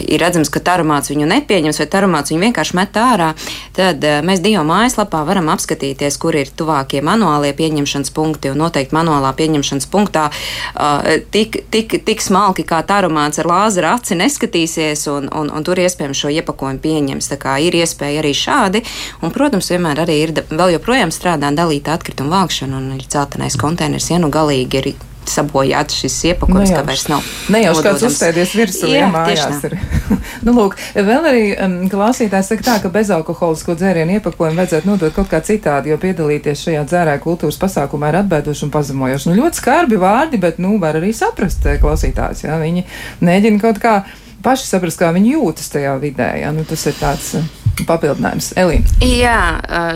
[0.00, 3.34] ir redzams, ka tarumāts viņu nepieņems vai tarumāts viņu vienkārši met ārā.
[3.76, 8.96] tad uh, mēs Dio mājaslapā varam apskatīties, kur ir tuvākie manuālie pieņemšanas punkti un noteikti
[8.96, 15.28] manuālā pieņemšanas punktā uh, tik, tik, tik smalki kā tarumāts ar lāzera aci neskatīsies un,
[15.28, 17.30] un, un tur iespējams šo iepakojumu pieņems.
[17.34, 18.84] Tā kā ir iespēja arī šādi.
[19.20, 24.10] Un, protams, vienmēr arī ir vēl joprojām strādā dalīta atkrituma vākšana un ir celtenais konteiners,
[24.12, 24.94] ja nu galīgi ir
[25.28, 27.26] sabojāts šis iepakojums, Nu ka vairs nav.
[27.54, 29.76] Ne jau kāds uzsēdies virsū, Jā, ja mājās ir.
[30.46, 35.30] nu, lūk, vēl arī um, klausītājs saka tā, ka bezalkoholisko dzērienu iepakojumu vajadzētu nodot kaut
[35.30, 39.30] kā citādi, jo piedalīties šajā dzērāja kultūras pasākumā ir atbēdoši un pazemojoši.
[39.30, 42.86] Nu, ļoti skarbi vārdi, bet, nu, var arī saprast eh, klausītājs, jā, viņi
[43.22, 44.00] mēģina kaut kā
[44.42, 48.52] paši saprast, kā viņi jūtas tajā vidē, jā, nu, tas ir tāds uh, papildinājums.
[48.60, 48.98] Elīna.
[49.06, 49.38] Jā,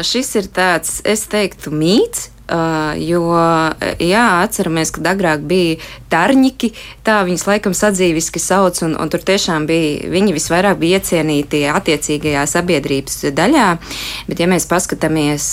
[0.06, 2.30] šis ir tāds, es teiktu, mīts.
[2.46, 3.24] ā, Jo,
[3.98, 5.80] jā, atceramies, kad agrāk bija
[6.12, 6.72] tarņiki,
[7.06, 12.44] tā viņas laikam sadzīviski sauc, un, un tur tiešām bija, viņi visvairāk bija iecienīti attiecīgajā
[12.50, 13.66] sabiedrības daļā.
[14.28, 15.48] Bet, ja mēs paskatāmies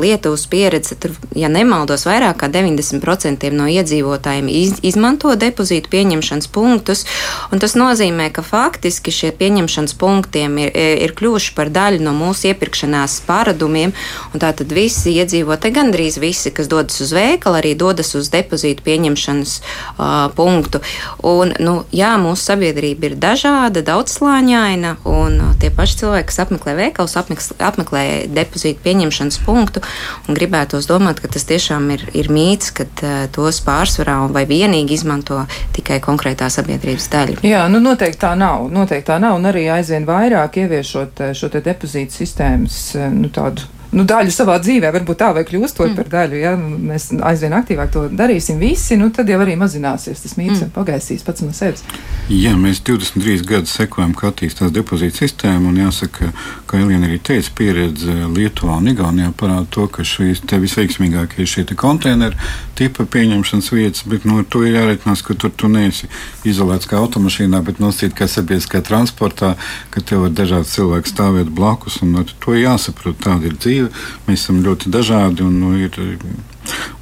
[0.00, 7.04] Lietuvas pieredzi, tur, ja nemaldos, vairāk kā 90% no iedzīvotājiem iz, izmanto depozītu pieņemšanas punktus,
[7.52, 10.72] un tas nozīmē, ka faktiski šie pieņemšanas punktiem ir,
[11.06, 13.94] ir kļuvuši par daļu no mūsu iepirkšanās paradumiem,
[14.32, 19.56] un tātad visi iedzīvotāji, gandrīz visi, kas dodas uz veikalu, arī dodas uz depozītu pieņemšanas
[19.98, 20.80] uh, punktu.
[21.24, 27.16] Un, nu, jā, mūsu sabiedrība ir dažāda, daudzslāņaina, un tie paši cilvēki, kas apmeklē veikalus,
[27.18, 28.04] apmeklē,
[28.34, 29.84] depozītu pieņemšanas punktu,
[30.28, 34.98] un gribētos domāt, ka tas tiešām ir, ir mīts, ka uh, tos pārsvarā vai vienīgi
[34.98, 35.42] izmanto
[35.76, 37.38] tikai konkrētā sabiedrības daļa.
[37.46, 38.68] Jā, nu noteikti tā nav.
[38.72, 39.38] Noteikti tā nav.
[39.38, 42.82] Un arī aizvien vairāk ieviešot šo te depozītu sistēmas
[43.14, 43.73] nu, tādu.
[43.94, 45.98] Nu, daļu savā dzīvē, varbūt tā, vai kļūstot mm.
[45.98, 46.38] par daļu.
[46.42, 50.72] Ja mēs aizvien aktīvāk to darīsim visi, nu, tad jau arī mazināsies tas mīts, mm.
[50.74, 51.84] pagaisīs pats no sevis.
[52.32, 55.68] Jā, mēs 23 gadus sekojam, kā attīstās depozīta sistēma.
[55.70, 56.30] un Jāsaka,
[56.66, 61.66] ka Elīna arī teica, pieredze Lietuvā un Igaunijā parāda to, ka šīs visveiksmīgākie ir šie
[61.68, 62.38] te konteineru
[62.78, 66.08] tipa pieņemšanas vietas, bet no to ir jāreikinās, ka tur tu neesi
[66.48, 69.54] izolēts kā automašīnā, bet nosīt kā sabiedriskā transportā,
[69.94, 72.00] ka tev var dažādi cilvēki stāvēt blakus.
[72.02, 73.83] Un, to jāsaprot, tāda ir dzīve.
[74.28, 76.00] Mēs esam ļoti dažādi un nu, ir.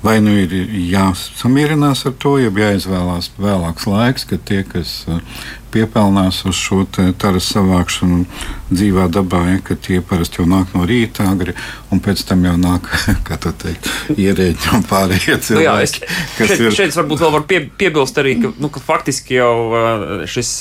[0.02, 0.50] Vai nu ir
[0.90, 5.20] jāsamierinās ar to, ja jāizvēlās vēlāks laiks, kad tie, kas uh,
[5.72, 8.24] piepelnās uz šo taras savākšanu
[8.74, 11.54] dzīvā dabā, ja, ka tie parasti jau nāk no rīta agri,
[11.94, 12.90] un pēc tam jau nāk,
[13.28, 16.48] kā tā teikt, ierēģi un pārējie Nu, jā, es, cilvēki.
[16.50, 20.26] šeit, ir- šeit varbūt vēl varu pie, piebilst arī, ka, nu, ka faktiski jau uh,
[20.26, 20.56] šis.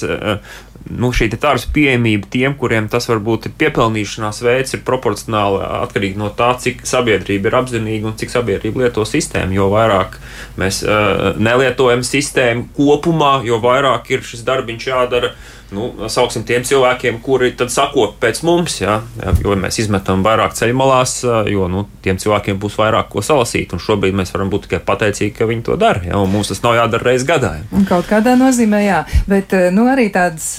[0.91, 6.19] Uh, Nu, šī tāras pieejamība tiem, kuriem tas varbūt ir piepelnīšanās veids, ir proporcionāli atkarīgi
[6.19, 9.55] no tā, cik sabiedrība ir apzinīga un cik sabiedrība lieto sistēmu.
[9.55, 10.17] Jo vairāk
[10.59, 15.33] mēs uh, nelietojam sistēmu kopumā, jo vairāk ir šis darbiņš jādara.
[15.71, 18.97] Nu, sauksim tiem cilvēkiem, kuri tad sakop pēc mums, jā,
[19.39, 21.13] jo mēs izmetam vairāk ceļu malās,
[21.47, 23.71] jo nu, tiem cilvēkiem būs vairāk ko salasīt.
[23.81, 26.03] Šobrīd mēs varam būt tikai pateicīgi, ka viņi to dara.
[26.19, 27.53] Un mums tas nav jādara reizes gadā.
[27.71, 28.99] Un Kaut kādā nozīmē, jā,
[29.31, 30.53] bet nu, arī tādas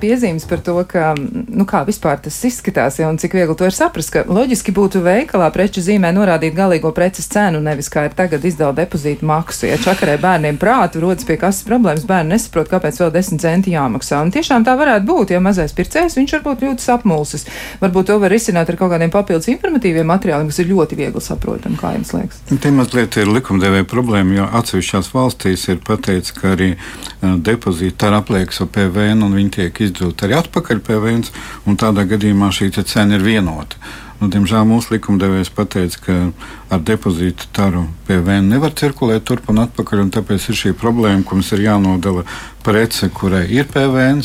[0.00, 3.76] piezīmes par to, ka, nu, kā vispār tas izskatās, ja, un cik viegli to ir
[3.76, 8.44] saprast, ka loģiski būtu veikalā preču zīmē norādīt galīgo preces cenu, nevis kā ir tagad
[8.44, 9.66] izdala depozītu maksu.
[9.70, 14.22] Ja čakarē bērniem prātu rodas pie kasas problēmas, bērni nesaprot, kāpēc vēl 10 centi jāmaksā.
[14.24, 17.46] Un tiešām tā varētu būt, ja mazais pircējs, viņš varbūt jūtas apmulsis.
[17.82, 21.78] Varbūt to var risināt ar kaut kādiem papildus informatīviem materiāliem, kas ir ļoti viegli saprotami,
[21.80, 22.42] kā jums liekas.
[22.48, 28.20] Te mazliet ir likumdevēja problēma, jo atsevišķās valstīs ir pateikts, ka arī uh, depozīti ar
[28.22, 31.24] apliekas ar PVN, un viņi tiek izdot arī atpakaļ PVN,
[31.68, 33.80] un tādā gadījumā šī cena ir vienota.
[34.18, 36.14] Nu, diemžēl mūsu likumdevējs pateica, ka
[36.74, 41.38] ar depozītu taru PVN nevar cirkulēt turp un atpakaļ, un tāpēc ir šī problēma, ka
[41.38, 42.24] mums ir jānodala
[42.66, 44.24] prece, kurai ir PVN.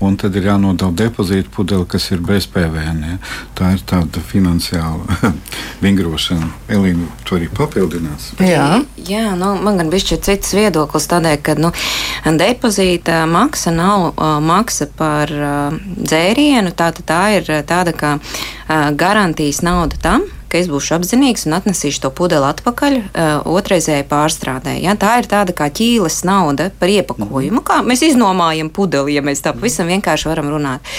[0.00, 3.02] Un tad ir jānodala depozīta pudele, kas ir bez PVN.
[3.04, 3.18] Ja.
[3.58, 5.32] Tā ir tāda finansiāla
[5.84, 6.48] vingrošana.
[6.72, 8.30] Elīna to arī papildinās.
[8.40, 8.80] Jā.
[9.10, 11.72] Jā, nu, man gan bija cits viedoklis, tādēļ, ka nu,
[12.40, 16.72] depozīta maksa nav uh, maksa par uh, dzērienu.
[16.76, 22.02] Tā, tā ir tāda kā uh, garantijas nauda tam, ka es būšu apzinīgs un atnesīšu
[22.04, 24.74] to pudeli atpakaļ uh, otrreizēji pārstrādē.
[24.82, 24.96] Ja?
[24.98, 27.62] Tā ir tāda kā ķīles nauda par iepakojumu.
[27.66, 30.90] Kā mēs iznomājam pudeli, ja mēs tā pavisam vienkārši varam runāt.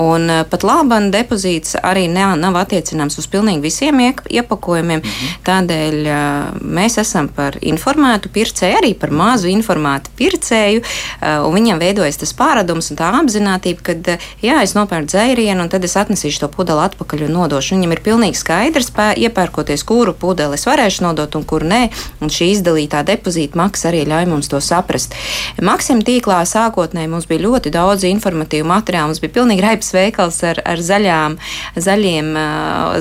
[0.00, 5.02] Un uh, pat labam depozīts arī ne, nav attiecināms uz pilnīgi visiem iepakojumiem.
[5.46, 11.82] Tādēļ uh, mēs esam par informētu pircēju, arī par mazu informētu pircēju, uh, un viņam
[11.82, 15.98] veidojas tas pārādums un tā apziņotība, ka, uh, jā, es nopērku dzērienu, un tad es
[15.98, 17.76] atnesīšu to pudeli atpakaļ un nodošu.
[17.76, 21.82] Viņam ir pilnīgi skaidrs, spē, iepērkoties, kuru pudeli es varēšu nodot un kuru nē.
[22.22, 25.16] Un šī izdalītā depozīta maksa arī ļauj mums to saprast.
[25.62, 29.12] Maksim tīklā sākotnēji mums bija ļoti daudz informatīvu materiālu.
[29.12, 31.38] Mums bija pilnīgi raips veikals ar, ar zaļām,
[31.76, 32.30] zaļiem,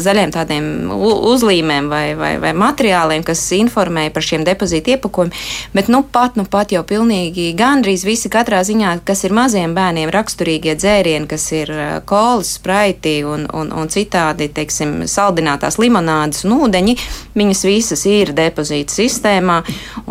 [0.03, 5.35] zaļiem tādiem uzlīmēm vai, vai, vai materiāliem, kas informēja par šiem depozītu iepakojumiem.
[5.75, 10.11] Bet nu pat, nu pat jau pilnīgi gandrīz visi katrā ziņā, kas ir maziem bērniem
[10.13, 11.73] raksturīgie dzērieni, kas ir
[12.09, 16.95] kolas, spraiti un, un, un citādi, teiksim, saldinātās limonādes un ūdeņi,
[17.37, 19.61] viņas visas ir depozīta sistēmā.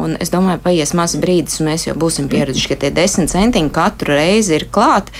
[0.00, 3.72] Un es domāju, paies maz brīdis, un mēs jau būsim pieraduši, ka tie desmit centiņi
[3.74, 5.11] katru reizi ir klāt.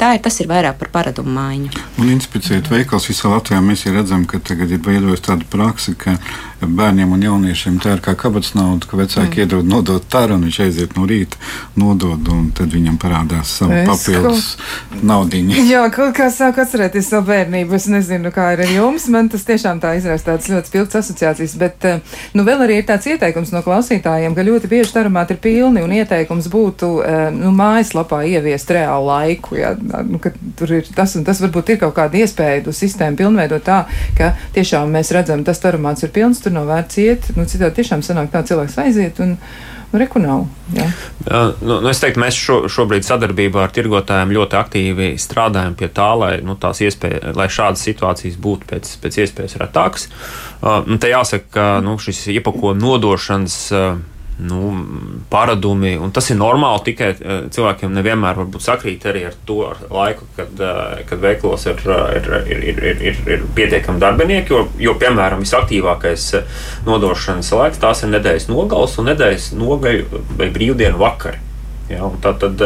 [0.00, 1.72] Tā ir, tas ir vairāk par paradumu maiņu.
[2.00, 6.16] Un inspicēt veikals visā Latvijā mēs redzam, ka tagad ir veidojas tāda praksa, ka
[6.66, 9.44] bērniem un jauniešiem tā ir kā kabatas nauda, ka vecāki mm.
[9.44, 11.38] iedod nodot taru un viņš aiziet no rīta
[11.80, 15.04] nodod, un tad viņam parādās savu es papildus kaut...
[15.12, 15.64] naudiņu.
[15.70, 17.76] Jā, kaut kā sāk atcerēties savu bērnību.
[17.76, 19.08] Es nezinu, kā ir ar jums.
[19.12, 22.86] Man tas tiešām tā izraisa tādas ļoti spilgtas asociācijas, bet eh, nu vēl arī ir
[22.88, 27.52] tāds ieteikums no klausītājiem, ka ļoti bieži tarumāti ir pilni un ieteikums būtu eh, nu,
[27.56, 29.58] mājaslapā ieviest reālu laiku.
[29.60, 29.74] Jā,
[30.08, 30.20] nu,
[30.58, 33.82] tur ir tas un tas varbūt ir kaut kāda iespēja to sistēmu pilnveidot tā,
[34.18, 37.30] ka tiešām mēs redzam, tas tarumāts ir pilns tur nav vērts iet.
[37.36, 39.20] Nu, citādi tiešām sanāk tā cilvēks aiziet.
[39.24, 39.36] Un,
[39.90, 40.44] Nu, reku nav.
[41.26, 45.88] Uh, nu, nu es teiktu, mēs šo, šobrīd sadarbībā ar tirgotājiem ļoti aktīvi strādājam pie
[45.90, 50.06] tā, lai, nu, iespēja, lai šādas situācijas būtu pēc, pēc iespējas retākas.
[50.62, 53.58] Uh, te jāsaka, ka nu, šis iepakojuma nodošanas.
[53.74, 54.70] Uh, nu,
[55.32, 56.84] paradumi, tas ir normāli.
[56.90, 61.82] Tikai uh, cilvēkiem nevienmēr sakrīt arī ar to ar laiku, kad, uh, kad veiklos ir,
[62.16, 64.54] ir, ir, ir, ir, ir, ir pietiekami darbinieki.
[64.54, 66.30] Jo, jo, piemēram, visaktīvākais
[66.88, 71.49] nodošanas laiks tās ir nedēļas nogals un nedēļas nogaļu vai brīvdienu vakari.
[71.90, 72.62] Ja, un tā tad,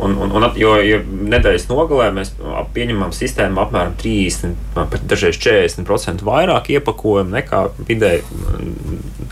[0.00, 2.34] un, un, un, jo ja nedēļas nogalē mēs
[2.74, 8.24] pieņemam sistēmu apmēram 30, pat dažreiz 40% vairāk iepakojumu nekā vidēji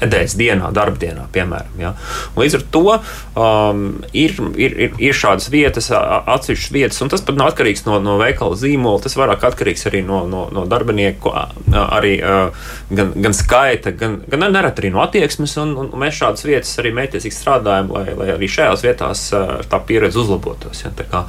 [0.01, 1.77] nedēļas dienā, darba dienā, piemēram.
[1.81, 1.93] Ja.
[2.39, 3.83] Līdz ar to um,
[4.17, 8.17] ir, ir, ir, ir šādas vietas, atsevišķas vietas, un tas pat nav atkarīgs no, no
[8.21, 11.33] veikala zīmola, tas vairāk atkarīgs arī no, no, no darbinieku,
[11.81, 16.47] arī uh, gan, gan skaita, gan, gan nereti arī no attieksmes, un, un mēs šādas
[16.49, 20.85] vietas arī mētiecīgi strādājam, lai, lai arī šajās vietās tā pieredze uzlabotos.
[20.85, 20.93] Ja.
[20.97, 21.25] Tā kā,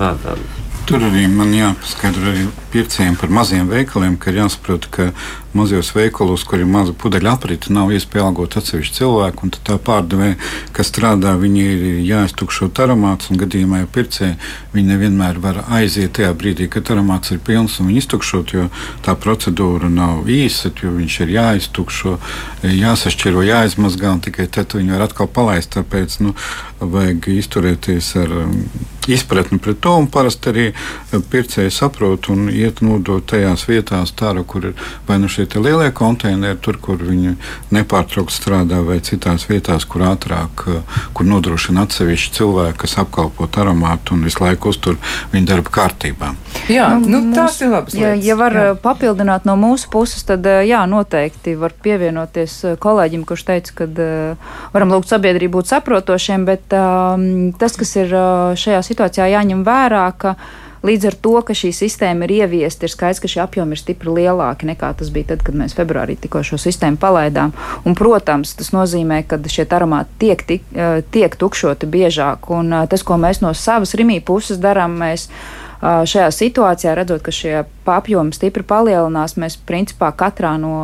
[0.00, 0.36] nā, tā,
[0.90, 5.10] Tur arī man jāpaskaidro arī pircējiem par maziem veikaliem, ka ir jāsaprot, ka
[5.56, 9.50] mazos veikalos, kur ir maza pudeļa aprite, nav iespēja algot atsevišķu cilvēku.
[9.56, 10.36] Tad tā pārdevēja,
[10.76, 13.30] kas strādā, viņi ir jāiztukšo taramāts.
[13.32, 14.36] Un gadījumā, ja pircēji
[14.74, 18.68] viņi nevienmēr var aiziet tajā brīdī, kad taramāts ir pilns un viņu iztukšot, jo
[19.06, 22.16] tā procedūra nav īsa, jo viņš ir jāiztukšo,
[22.66, 25.74] jāsašķiro, jāizmazgā un tikai tad viņi var atkal palaist.
[25.74, 26.34] Tāpēc nu,
[26.80, 28.54] vajag izturēties ar um,
[29.08, 29.92] izpratni pret to.
[30.12, 30.66] Parasti arī
[31.30, 35.90] pircēji saprot un iet nodot tajās vietās, tāra, kur ir vai nu šī šie lielie
[35.94, 37.36] konteineri, tur, kur viņi
[37.74, 44.14] nepārtraukti strādā, vai citās vietās, kur ātrāk, eh, kur nodrošina atsevišķi cilvēki, kas apkalpo aromātu
[44.16, 44.96] un visu laiku uztur
[45.32, 46.34] viņu darba kārtībā.
[46.68, 47.94] Jā, nu, nu, tās ir labas.
[47.94, 48.70] Ja, ja var jā.
[48.70, 53.88] Eh, papildināt no mūsu puses, tad eh, jā, noteikti var pievienoties kolēģim, kurš teica, ka
[54.72, 58.12] varam lūgt sabiedrību būt saprotošiem, bet um, tas, kas ir
[58.56, 60.36] šajā situācijā jāņem vērā, ka
[60.86, 64.14] Līdz ar to, ka šī sistēma ir ieviesta, ir skaidrs, ka šie apjomi ir stipri
[64.16, 67.52] lielāki nekā tas bija tad, kad mēs februārī tikko šo sistēmu palaidām.
[67.84, 72.48] Un, protams, tas nozīmē, ka šie aromāti tiek, tik, eh, tiek tukšoti biežāk.
[72.56, 75.28] Un eh, tas, ko mēs no savas rimī puses darām, mēs
[75.80, 80.74] šajā situācijā, redzot, ka šie apjomi stipri palielinās, mēs principā katrā no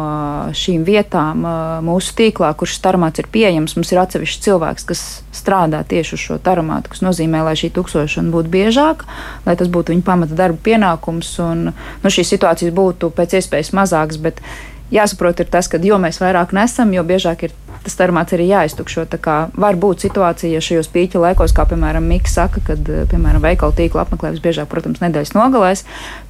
[0.56, 1.44] šīm vietām
[1.84, 5.02] mūsu tīklā, kurš tarmāts ir pieejams, mums ir atsevišķs cilvēks, kas
[5.36, 9.06] strādā tieši uz šo tarmātu, kas nozīmē, lai šī tuksošana būtu biežāka,
[9.46, 14.40] lai tas būtu viņa pamata darba pienākums un nu, šīs situācijas būtu pēc iespējas mazākas.
[14.86, 17.54] Jāsaprot, ir tas, ka jo mēs vairāk nesam, jo biežāk ir
[17.86, 19.06] tas termāts arī jāiztukšo.
[19.54, 23.76] Var būt situācija, ja šajos pīķa laikos, kā piemēram Mikls saka, kad eh, piemēram veikalu
[23.78, 25.84] tīkla apmeklējums biežāk, protams, nedēļas nogalēs,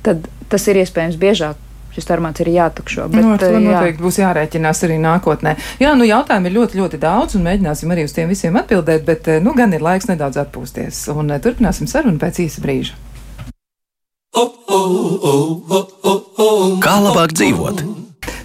[0.06, 1.62] tad tas ir iespējams biežāk
[1.96, 3.08] šis termāts ir jātukšo.
[3.08, 3.72] Bet, nu, to eh, jā.
[3.72, 5.56] noteikti būs jārēķinās arī nākotnē.
[5.80, 9.32] Jā, nu jautājumi ir ļoti, ļoti daudz, un mēģināsim arī uz tiem visiem atbildēt, bet
[9.32, 11.06] eh, nu gan ir laiks nedaudz atpūsties.
[11.16, 13.00] Un turpināsim sarunu pēc īsa brīža.
[16.84, 17.95] Kā labāk dzīvot?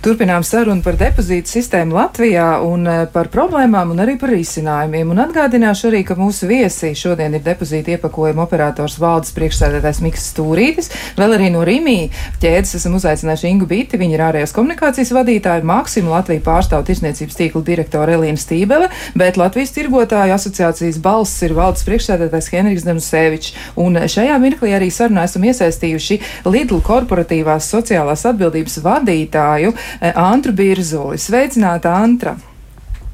[0.02, 5.12] Turpinām sarunu par depozītu sistēmu Latvijā un eh, par problēmām un arī par risinājumiem.
[5.14, 10.90] Un atgādināšu arī, ka mūsu viesi šodien ir depozīta iepakojuma operators valdes priekšsēdētājs Miks Stūrītis.
[11.20, 12.10] Vēl arī no Rīmī
[12.42, 17.62] ķēdes esam uzaicinājuši Ingu Biti, viņa ir ārējās komunikācijas vadītāja, Maksimu Latviju pārstāv tirsniecības tīkla
[17.70, 23.54] direktora Elīna Stībele, bet Latvijas tirgotāju asociācijas balss ir valdes priekšsēdētājs Henriks Danusevičs.
[23.78, 31.20] Un šajā mirklī arī sarunā esam iesaistījuši Lidl korporatīvās sociālās atbildības vadītāju Antru Birzuli.
[31.22, 32.38] Sveicināta, Antra!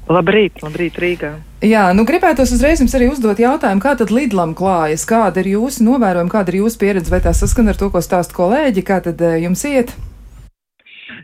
[0.08, 1.34] Labrīt, labrīt Rīgā.
[1.68, 5.84] Jā, nu gribētos uzreiz jums arī uzdot jautājumu, kā tad Lidlam klājas, kāda ir jūsu
[5.84, 9.20] novērojuma, kāda ir jūsu pieredze, vai tā saskan ar to, ko stāsta kolēģi, kā tad
[9.26, 9.92] eh, jums iet?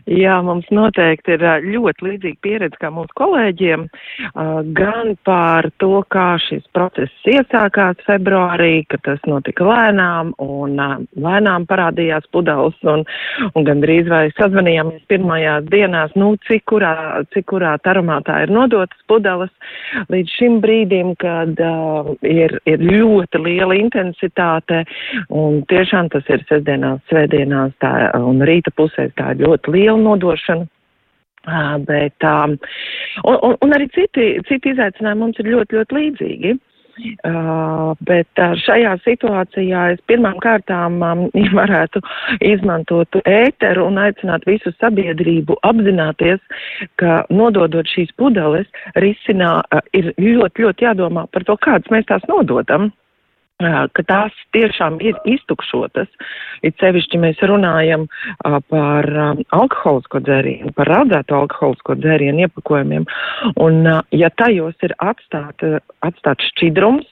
[0.04, 3.86] Jā, mums noteikti ir ļoti līdzīga pieredze kā mūsu kolēģiem,
[4.76, 12.28] gan par to, kā šis process iesākās februārī, ka tas notika lēnām un lēnām parādījās
[12.36, 13.06] pudeles un,
[13.54, 19.52] un gandrīz vai sazvanījāmies pirmajās dienās, nu, cik kurā, cik kurā tarumātā ir nodotas pudeles
[20.12, 24.84] līdz šim brīdim, kad uh, ir, ir ļoti liela intensitāte
[25.32, 30.66] un tiešām tas ir sestdienās, svētdienās tā, un rīta pusēs tā ļoti liela nodošana.
[31.44, 32.54] Uh, bet, um,
[33.28, 36.54] un, un, un arī citi, citi izaicinājumi mums ir ļoti, ļoti līdzīgi.
[37.26, 41.24] Uh, bet uh, šajā situācijā es pirmām kārtām um,
[41.58, 42.00] varētu
[42.46, 46.40] izmantot ēteru un aicināt visu sabiedrību apzināties,
[47.02, 48.70] ka nododot šīs pudeles,
[49.02, 52.92] risinā, uh, ir ļoti, ļoti jādomā par to, kādas mēs tās nododam
[53.62, 56.08] ka tās tiešām ir iztukšotas.
[56.66, 58.08] It sevišķi mēs runājam
[58.42, 59.06] par
[59.54, 63.06] alkoholisko dzērienu, par raudzēto alkoholisko dzērienu iepakojumiem.
[63.62, 65.62] Un, ja tajos ir atstāt,
[66.02, 67.06] atstāt šķidrums,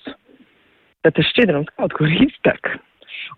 [1.02, 2.74] tad tas šķidrums kaut kur iztek.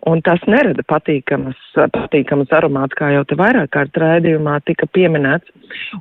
[0.09, 1.59] Un tas nerada patīkamas,
[1.95, 5.49] patīkamas aromāts, kā jau te vairāk kārt raidījumā tika pieminēts.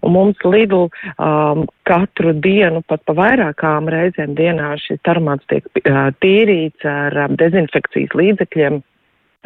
[0.03, 6.11] Un mums Lidl um, katru dienu, pat pa vairākām reizēm dienā šis aromāts tiek uh,
[6.25, 8.83] tīrīts ar um, dezinfekcijas līdzekļiem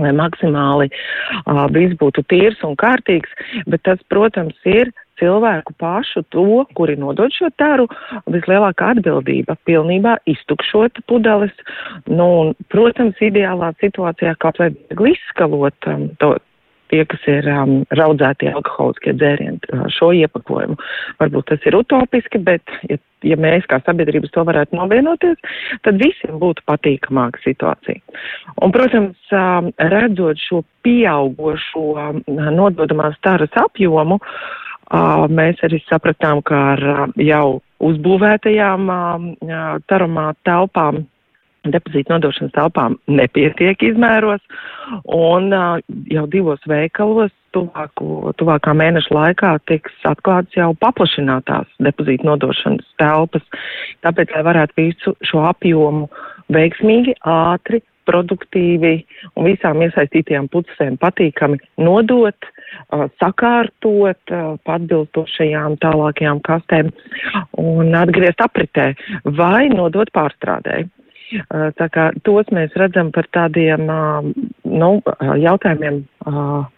[0.03, 3.31] lai maksimāli uh, viss būtu tīrs un kārtīgs,
[3.67, 7.89] bet tas, protams, ir cilvēku pašu to, kuri nodod šo taru,
[8.31, 11.55] vislielākā atbildība pilnībā iztukšot pudeles.
[12.07, 14.71] Nu, un, protams, ideālā situācijā kaut vai
[15.13, 16.37] izskalot um, to,
[16.93, 20.79] tie, kas ir um, raudzētie alkoholiskie dzērieni, uh, šo iepakojumu.
[21.23, 25.41] Varbūt tas ir utopiski, bet, ja, ja mēs kā sabiedrības to varētu novienoties,
[25.87, 28.01] tad visiem būtu patīkamāka situācija.
[28.63, 34.65] Un, protams, um, redzot šo pieaugošo um, nododamās taras apjomu, uh,
[35.29, 36.83] Mēs arī sapratām, ka ar
[37.21, 38.89] jau uzbūvētajām
[39.87, 41.05] taramā telpām
[41.67, 44.43] depozītu nodošanas telpām nepietiek izmēros,
[45.05, 52.87] un uh, jau divos veikalos tuvāku, tuvākā mēneša laikā tiks atklāts jau paplašinātās depozītu nodošanas
[53.01, 53.45] telpas,
[54.07, 56.09] tāpēc, lai varētu visu šo apjomu
[56.55, 58.95] veiksmīgi, ātri, produktīvi
[59.37, 62.49] un visām iesaistītajām pusēm patīkami nodot,
[63.21, 64.33] sakārtot
[64.77, 66.93] atbilstošajām tālākajām kastēm
[67.61, 68.93] un atgriezt apritē
[69.39, 70.89] vai nodot pārstrādēji.
[71.49, 74.91] Tā kā tos mēs redzam par tādiem nu,
[75.45, 76.03] jautājumiem,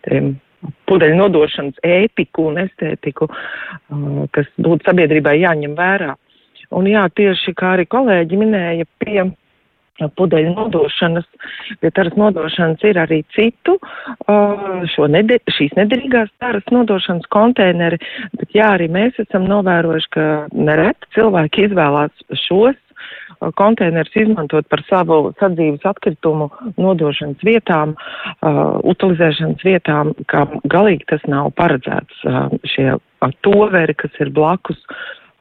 [0.06, 0.32] tiem
[0.90, 3.30] pudeļu nodošanas ētiku un estētiku,
[4.34, 6.16] kas būtu sabiedrībai jāņem vērā.
[6.76, 9.24] Un jā, tieši kā arī kolēģi minēja, pie
[10.16, 11.26] pudeļu nodošanas,
[11.80, 13.76] pie taras nodošanas ir arī citu
[15.10, 17.98] nede, šīs nederīgās taras nodošanas konteineri,
[18.38, 22.78] bet jā, arī mēs esam novērojuši, ka nereti cilvēki izvēlās šos
[23.60, 31.52] konteinerus izmantot par savu sadzīves atkritumu nodošanas vietām, uh, utilizēšanas vietām, kā galīgi tas nav
[31.60, 32.26] paredzēts.
[32.26, 32.92] Uh, šie
[33.44, 34.78] toveri, kas ir blakus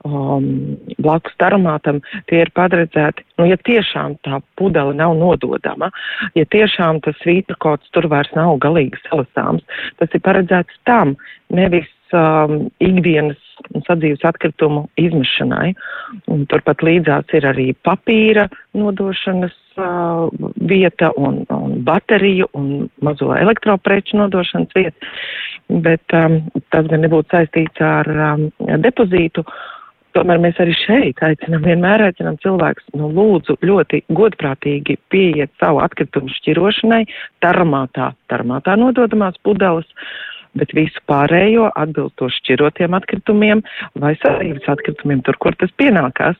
[0.08, 5.91] um, blakus tarumātam, tie ir paredzēti, nu, ja tiešām tā pudele nav nododama,
[6.38, 9.65] ja tiešām tas svītrakots tur vairs nav galīgi salasāms,
[10.00, 11.15] tas ir paredzēts tam,
[11.54, 13.39] nevis um, ikdienas
[13.88, 15.74] sadzīves atkritumu izmešanai.
[16.32, 20.30] Un turpat līdzās ir arī papīra nodošanas uh,
[20.69, 25.12] vieta un, un bateriju un mazo elektropreču nodošanas vieta,
[25.69, 26.39] bet um,
[26.74, 28.48] tas gan nebūtu saistīts ar um,
[28.86, 29.45] depozītu.
[29.45, 29.76] Uh,
[30.17, 36.34] Tomēr mēs arī šeit aicinām, vienmēr aicinām cilvēkus, nu, lūdzu, ļoti godprātīgi pieiet savu atkritumu
[36.34, 37.04] šķirošanai,
[37.45, 39.86] taramātā, taramātā nododamās pudeles,
[40.60, 43.63] bet visu pārējo atbilstoši šķirotiem atkritumiem
[44.00, 46.38] vai sadzīves atkritumiem tur, kur tas pienākās.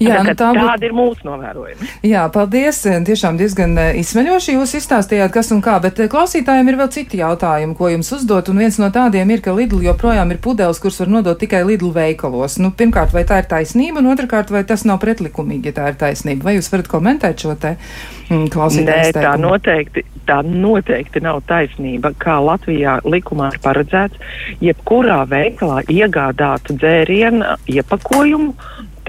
[0.00, 1.88] Jā, tā, nu, tā būt- tādi ir mūsu novērojumi.
[2.10, 2.82] Jā, paldies.
[3.10, 7.20] Tiešām diezgan eh, izsmeļoši jūs izstāstījāt, kas un kā, bet eh, klausītājiem ir vēl citi
[7.20, 11.00] jautājumi, ko jums uzdot, un viens no tādiem ir, ka Lidl joprojām ir pudeles, kuras
[11.02, 12.58] var nodot tikai Lidl veikalos.
[12.62, 16.00] Nu, pirmkārt, vai tā ir taisnība, un otrkārt, vai tas nav pretlikumīgi, ja tā ir
[16.00, 16.48] taisnība?
[16.50, 22.12] Vai jūs varat komentēt šo te mm, Nē, klausītāju tā noteikti, tā noteikti nav taisnība.
[22.20, 24.20] Kā Latvijā likumā ir paredzēts,
[24.64, 28.54] jebkurā veikalā iegādātu dzērienu iepakojumu.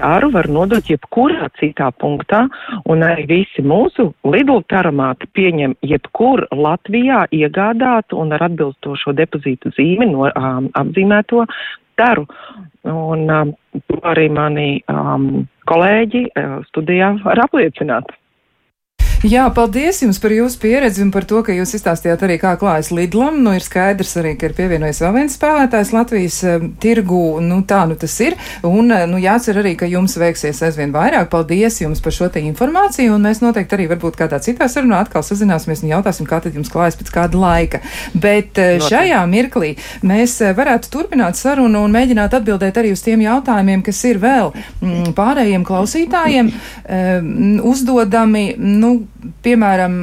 [0.02, 2.42] Tāru var nodot jebkurā citā punktā,
[2.90, 10.08] un arī visi mūsu Lidl taramāti pieņem jebkur Latvijā iegādātu un ar atbilstošo depozītu zīmi
[10.10, 11.46] no um, apzīmēto
[12.00, 12.26] taru.
[12.90, 13.52] Un um,
[13.86, 18.10] to arī mani um, kolēģi uh, studijā var apliecināt.
[19.22, 22.88] Jā, paldies jums par jūsu pieredzi un par to, ka jūs izstāstījāt arī, kā klājas
[22.90, 23.36] Lidlam.
[23.44, 26.38] Nu, ir skaidrs arī, ka ir pievienojies vēl viens spēlētājs Latvijas
[26.82, 27.20] tirgu.
[27.38, 28.34] Nu, tā nu tas ir.
[28.66, 31.28] Un, uh, nu, jācer arī, ka jums veiksies aizvien vairāk.
[31.30, 33.12] Paldies jums par šo te informāciju.
[33.14, 36.74] Un mēs noteikti arī varbūt kādā citā sarunā atkal sazināsimies un jautāsim, kā tad jums
[36.74, 37.82] klājas pēc kāda laika.
[38.18, 43.22] Bet uh, šajā mirklī mēs uh, varētu turpināt sarunu un mēģināt atbildēt arī uz tiem
[43.28, 47.32] jautājumiem, kas ir vēl mm, pārējiem klausītājiem um,
[47.70, 48.48] uzdodami.
[48.58, 48.96] Nu,
[49.44, 49.96] piemēram,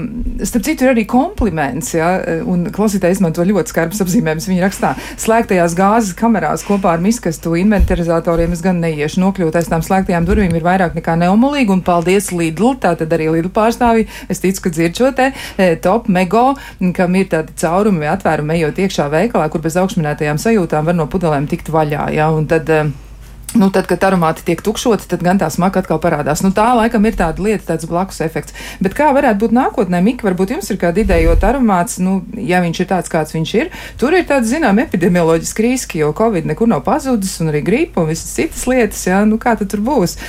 [0.47, 2.09] starp citu, ir arī kompliments, ja,
[2.47, 4.47] un klausītāji izmanto ļoti skarbus apzīmējumus.
[4.49, 9.83] Viņi rakstā, slēgtajās gāzes kamerās kopā ar miskastu inventarizatoriem es gan neiešu nokļūt aiz tām
[9.85, 14.65] slēgtajām durvīm, ir vairāk nekā neumolīgi, un paldies Lidl, tātad arī Lidl pārstāvji, es ticu,
[14.65, 16.53] ka dzird šo te e, top mego,
[16.95, 21.09] kam ir tādi caurumi vai atvērumi ejot iekšā veikalā, kur bez augšminētajām sajūtām var no
[21.11, 23.08] pudelēm tikt vaļā, ja, un tad, e,
[23.57, 26.43] Nu, tad, kad aromāti tiek tukšoti, tad gan tā smaka atkal parādās.
[26.45, 28.53] Nu, tā laikam ir tāda lieta, tāds blakus efekts.
[28.83, 32.61] Bet kā varētu būt nākotnē, Mika, varbūt jums ir kāda ideja, jo aromāts, nu, ja
[32.61, 36.69] viņš ir tāds, kāds viņš ir, tur ir tāda, zinām, epidemioloģiska riski, jo Covid nekur
[36.69, 40.19] nav pazudis, un arī gripa un visas citas lietas, jā, nu, kā tad tur būs.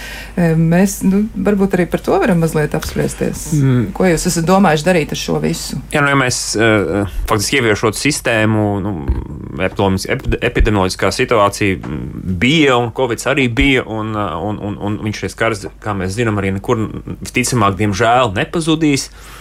[0.57, 3.51] Mēs, nu, varbūt arī par to varam mazliet apspriesties.
[3.59, 3.91] Mm.
[3.97, 5.77] Ko jūs esat domājuši darīt ar šo visu?
[5.93, 8.97] Jā, nu, ja mēs uh, faktiski ieviešot sistēmu, nu,
[9.61, 11.81] epidemioloģiskā situācija
[12.41, 16.39] bija un Covid arī bija, un, un, un, un viņš šis karš, kā mēs zinām,
[16.41, 16.87] arī nekur
[17.21, 19.11] visticamāk, diemžēl, nepazudīs.
[19.11, 19.41] Uh,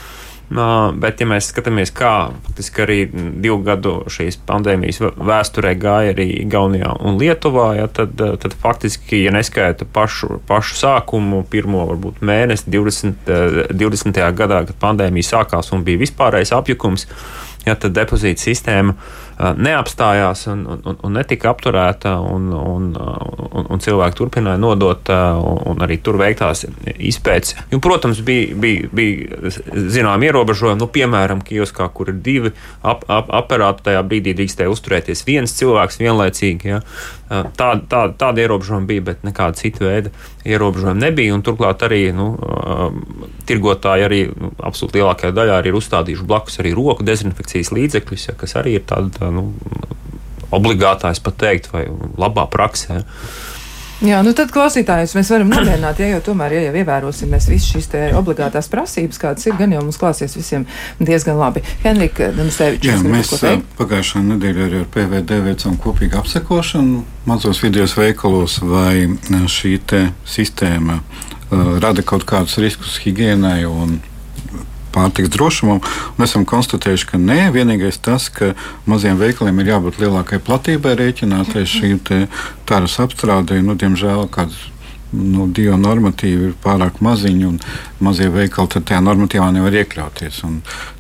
[0.50, 2.98] bet, ja mēs skatāmies, kā faktiski arī
[3.42, 9.34] divu gadu šīs pandēmijas vēsturē gāja arī Igaunijā un Lietuvā, ja, tad, tad faktiski, ja
[9.36, 13.30] neskaita pašu, pašu sākumu, pirmo varbūt mēnesi 20,
[13.78, 14.24] 20.
[14.34, 17.06] gadā, kad pandēmija sākās un bija vispārējais apjukums,
[17.70, 18.96] ja, tad depozīta sistēma
[19.40, 25.12] neapstājās un, un, un netika apturēta, un, un, un, un cilvēki turpināja nodot
[25.72, 26.66] un arī tur veiktās
[26.98, 27.56] izpētes.
[27.72, 29.54] Un, protams, bija, bija, bija
[29.96, 32.52] zinām ierobežojumi, nu, piemēram, kioskā, kur ir divi
[32.84, 36.74] ap, ap, aparāti, tajā brīdī drīkstēja uzturēties viens cilvēks vienlaicīgi.
[36.74, 36.82] Ja.
[37.30, 40.10] Tāda, tāda, tāda ierobežojuma bija, bet nekāda cita veida
[40.50, 41.36] ierobežojuma nebija.
[41.46, 42.32] Turklāt arī nu,
[43.50, 48.58] tirgotāji arī nu, absolūti lielākajā daļā ir uzstādījuši blakus arī roku dezinfekcijas līdzekļus, ja, kas
[48.58, 49.52] arī ir tāda nu,
[50.50, 51.86] obligātā, es pat teiktu, vai
[52.18, 53.04] labā praksē.
[54.00, 57.68] Jā, nu tad klausītājus mēs varam nomierināt, ja jau tomēr, ja jau ievērosim mēs visas
[57.74, 60.64] šīs te obligātās prasības, kādas ir, gan jau mums klāsies visiem
[61.04, 61.66] diezgan labi.
[61.84, 62.88] Henrika Danusevičs.
[62.88, 63.34] Jā, mēs
[63.80, 69.10] pagājušā nedēļā arī ar PVD veicām kopīgu apsekošanu mazos vidējos veikalos, vai
[69.52, 74.00] šī te sistēma uh, rada kaut kādus riskus higiēnai un
[74.96, 75.84] pārtiks drošumam.
[76.24, 78.54] Esam konstatējuši, ka nē, vienīgais tas, ka
[78.90, 82.02] maziem veikaliem ir jābūt lielākai platībai rēķinātai šīm
[82.70, 83.62] tāras apstrādē.
[83.66, 84.68] Nu, diemžēl kādas
[85.12, 87.60] nu, divi normatīvi ir pārāk maziņi, un
[88.03, 90.41] mazie veikali tajā normatīvā nevar iekļauties.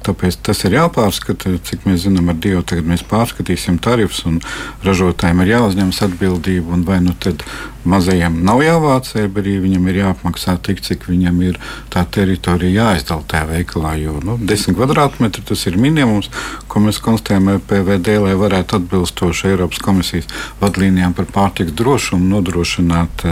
[0.05, 1.55] Tāpēc tas ir jāpārskata.
[1.69, 4.39] Cik mēs zinām, ar Dievu tagad mēs pārskatīsim tarifus, un
[4.85, 6.79] ražotājiem ir jāuzņemas atbildība.
[6.87, 7.43] Vai nu tad
[7.87, 11.59] mazajiem nav jāvāc, bet arī viņam ir jāapmaksā tik, cik viņam ir
[11.93, 13.93] tā teritorija jāizdala tajā veikalā.
[14.01, 16.29] Jo nu, 10 kvadrātmetri tas ir minimums,
[16.71, 20.27] ko mēs konstatējam ar PVD, lai varētu atbilstoši Eiropas komisijas
[20.61, 23.25] vadlīnijām par pārtiks drošumu nodrošināt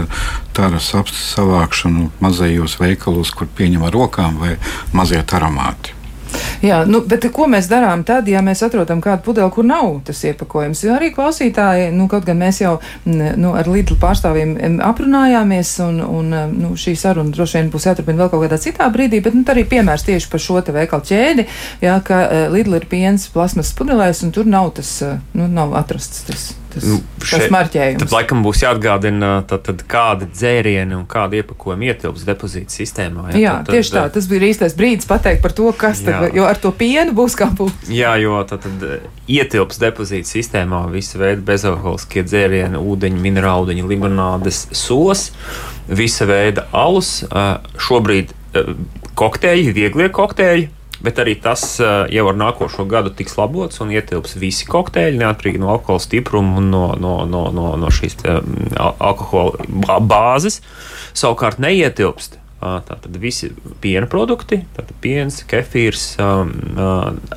[0.68, 0.92] taras
[1.34, 4.56] savākšanu mazajos veikalos, kur pieņem ar rokām vai
[4.92, 5.94] mazie aromāti.
[6.60, 10.20] Jā, nu, bet ko mēs darām tad, ja mēs atrodam kādu pudeli, kur nav tas
[10.28, 10.82] iepakojums?
[10.84, 12.74] Jo arī klausītāji, nu, kaut gan mēs jau
[13.08, 18.32] nu, ar Lidlu pārstāvjiem aprunājāmies, un, un nu, šī saruna droši vien būs jāturpina vēl
[18.34, 21.48] kaut kādā citā brīdī, bet nu, arī piemērs tieši par šo te veikalu ķēdi,
[21.86, 24.98] jā, ka Lidl ir piens plasmas pudelēs, un tur nav tas,
[25.32, 28.02] nu, nav atrasts tas Tas, Nu, tas šeit- marķējums.
[28.02, 33.30] Tad laikam būs jāatgādina, tad, tad kādi dzērieni un kādi iepakovumi ietilps depozīta sistēmā.
[33.40, 34.02] Jā, tad, tieši tā.
[34.12, 36.34] Tas bija īstais brīdis pateikt par to, kas tad, Jā.
[36.36, 37.72] jo ar to pienu būs kā būs.
[37.88, 44.66] Jā, jo tad, tad eh, ietilps depozīta sistēmā visa veida bezalkoholiskie dzērieni, ūdeņi, minerāludeņi, limonādes,
[44.76, 45.30] sos,
[45.88, 47.24] visa veida alus.
[47.78, 48.34] Šobrīd
[49.18, 50.68] kokteļi, vieglie kokteļi.
[51.04, 55.60] Bet arī tas eh, jau ar nākošo gadu tiks labots un ietilps visi kokteļi, neatkarīgi
[55.62, 60.60] no alkohola stipruma un no, no, no, no, no šīs um, alkohola bā- bāzes.
[61.18, 66.50] Savukārt neietilpst tātad visi piena produkti, tātad piens, kefīrs, um,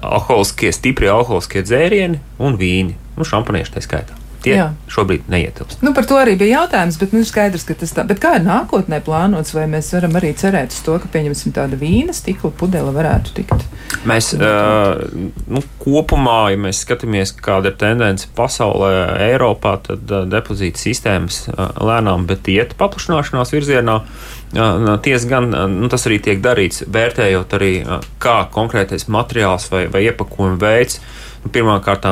[0.01, 4.20] alkoholiskie, stipri alkoholiskie dzērieni un vīni, un šampanieši tā skaitā.
[4.41, 4.71] Tie Jā.
[4.89, 5.83] Šobrīd neietilpst.
[5.85, 8.05] Nu, par to arī bija jautājums, bet nu, skaidrs, ka tas tā.
[8.09, 11.77] Bet kā ir nākotnē plānots, vai mēs varam arī cerēt uz to, ka, pieņemsim, tāda
[11.77, 13.67] vīna stikla pudele varētu tikt?
[14.09, 15.03] Mēs uh,
[15.45, 18.91] nu, kopumā, ja mēs skatāmies, kāda ir tendence pasaulē,
[19.29, 24.01] Eiropā, tad uh, depozīta sistēmas uh, lēnām, bet iet paplašināšanās virzienā.
[24.01, 29.69] Uh, Tiesa gan uh, nu, tas arī tiek darīts, vērtējot arī, uh, kā konkrētais materiāls
[29.69, 30.97] vai, vai iepakojuma veids.
[31.41, 32.05] Nu, Pirmkārt,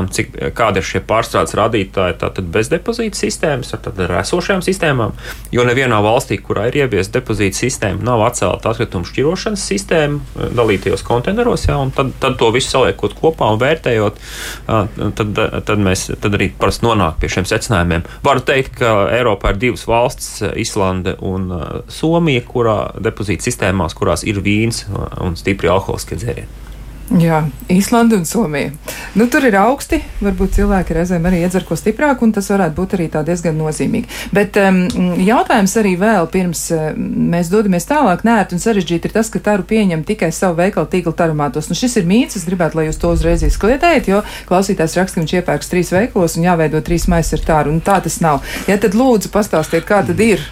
[0.57, 5.13] kāda ir šie pārstrādes rādītāji, tātad bez depozīta sistēmas, tad ar esošajām sistēmām.
[5.53, 11.05] Jo nevienā valstī, kurā ir ieviesta depozīta sistēma, nav atcelta atkritumu šķirošanas sistēma eh, dalītajos
[11.05, 11.67] konteineros.
[11.69, 14.17] Ja, un tad, tad to visu saliekot kopā un vērtējot,
[14.65, 18.07] tad, tad mēs tad arī parasti nonākam pie šiem secinājumiem.
[18.25, 21.51] Varu teikt, ka Eiropā ir divas valstis, Islande un
[21.91, 24.85] Somija, kurā depozīta sistēmās, kurās ir vīns
[25.21, 26.68] un stipri alkoholiskie dzērieni.
[27.17, 27.39] Jā,
[27.73, 28.69] Īslanda un Somija.
[29.17, 32.93] Nu, tur ir augsti, varbūt cilvēki reizēm arī iedzer ko stiprāku, un tas varētu būt
[32.97, 34.05] arī tā diezgan nozīmīgi.
[34.35, 34.83] Bet um,
[35.17, 39.65] jautājums arī vēl pirms um, mēs dodamies tālāk, nērt un sarežģīti ir tas, ka taru
[39.71, 41.71] pieņem tikai savu veikalu tīklu tarumātos.
[41.71, 45.25] Nu, šis ir mīts, es gribētu, lai jūs to uzreiz izkliedējat, jo klausītājs raksta, ka
[45.25, 48.45] viņš iepērks trīs veikalos un jāveido trīs maisi ar tāru, un tā tas nav.
[48.69, 50.45] Ja tad lūdzu pastāstiet, kā tad ir.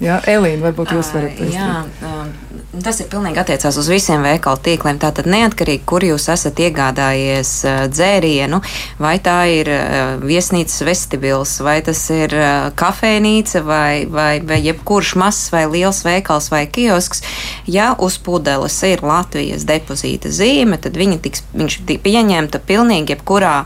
[0.00, 2.30] Jā, Elīna, varbūt jūs varat um,
[2.70, 4.98] tas ir pilnīgi attiecās uz visiem veikalu tīkliem.
[5.02, 8.60] Tātad neatkarīgi, kur jūs esat iegādājies uh, dzērienu,
[9.02, 15.14] vai tā ir uh, viesnīcas vestibils, vai tas ir uh, kafejnīca, vai, vai, vai jebkurš
[15.20, 17.24] mazs vai liels veikals vai kiosks,
[17.66, 21.44] ja uz pudeles ir Latvijas depozīta zīme, tad viņa tiks
[21.90, 23.56] pieņemta pilnīgi jebkurā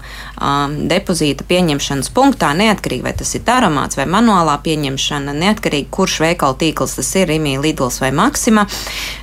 [0.45, 6.59] um, depozīta pieņemšanas punktā, neatkarīgi vai tas ir taromāts vai manuālā pieņemšana, neatkarīgi kurš veikalu
[6.61, 8.67] tīkls tas ir, Rīgā, Lidls vai Maksima.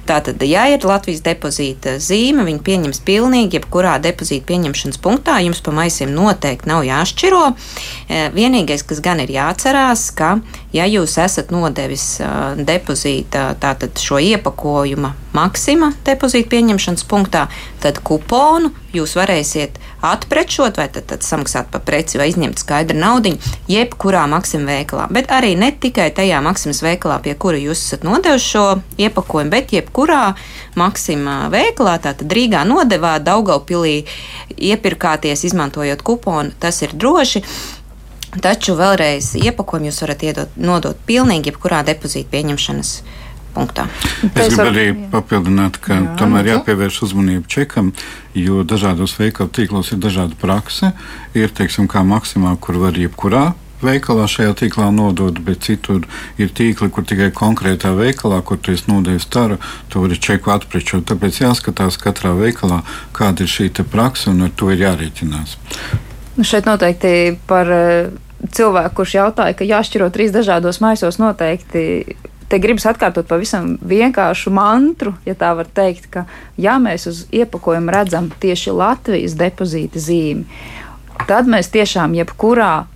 [0.10, 5.38] Tātad, ja ir Latvijas depozīta zīme, viņi pieņems pilnīgi jebkurā depozīta pieņemšanas punktā.
[5.46, 7.44] Jums pa maisiem noteikti nav jāšķiro.
[7.52, 10.34] E, Vienīgais, kas gan ir jāatcerās, ka,
[10.74, 17.48] ja jūs esat nodevis uh, depozīta tātad šo iepakojuma maksima depozīta pieņemšanas punktā,
[17.84, 23.34] tad kuponu jūs varēsiet atprečot vai tad, tad samaksāt par preci vai izņemt skaidru naudu
[23.72, 25.08] jebkurā maksima veikalā.
[25.14, 28.66] Bet arī ne tikai tajā maksimas veikalā, pie kura jūs esat nodevuši šo
[29.00, 30.24] iepakojumu, bet jebkurā
[30.80, 34.02] maksima veikalā, tātad Rīgā nodevā, Daugaupilī
[34.58, 37.46] iepirkāties, izmantojot kuponu, tas ir droši.
[38.40, 42.92] Taču vēlreiz iepakojumu jūs varat iedot, nodot pilnīgi jebkurā depozīta pieņemšanas
[43.52, 43.88] punktā.
[44.32, 46.54] Es gribu arī papildināt, ka Jā, Jā, tomēr lūdzu.
[46.54, 47.92] jāpievērš uzmanība čekam,
[48.38, 50.94] jo dažādos veikalu tīklos ir dažāda prakse.
[51.36, 53.52] Ir, teiksim, kā maksimā, kur var jebkurā
[53.82, 56.06] veikalā šajā tīklā nodot, bet citur
[56.40, 59.58] ir tīkli, kur tikai konkrētā veikalā, kur tu esi nodevis taru,
[59.90, 61.08] tu vari čeku atprečot.
[61.10, 62.84] Tāpēc jāskatās katrā veikalā,
[63.18, 65.58] kāda ir šī te prakse, un ar to ir jārēķinās.
[66.42, 68.08] Nu, šeit noteikti par eh,
[68.50, 72.16] cilvēku, kurš jautāja, ka jāšķiro trīs dažādos maisos, noteikti
[72.50, 76.24] te gribas atkārtot pavisam vienkāršu mantru, ja tā var teikt, ka
[76.58, 80.48] ja mēs uz iepakojuma redzam tieši Latvijas depozīta zīmi,
[81.30, 82.88] tad mēs tiešām jebkurā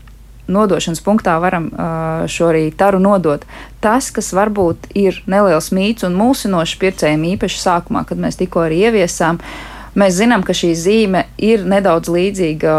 [0.50, 3.46] nodošanas punktā varam uh, šo arī taru nodot.
[3.78, 8.88] Tas, kas varbūt ir neliels mīts un mulsinošs pircējiem, īpaši sākumā, kad mēs tikko arī
[8.90, 9.38] ieviesām,
[9.94, 12.78] mēs zinām, ka šī zīme ir nedaudz līdzīga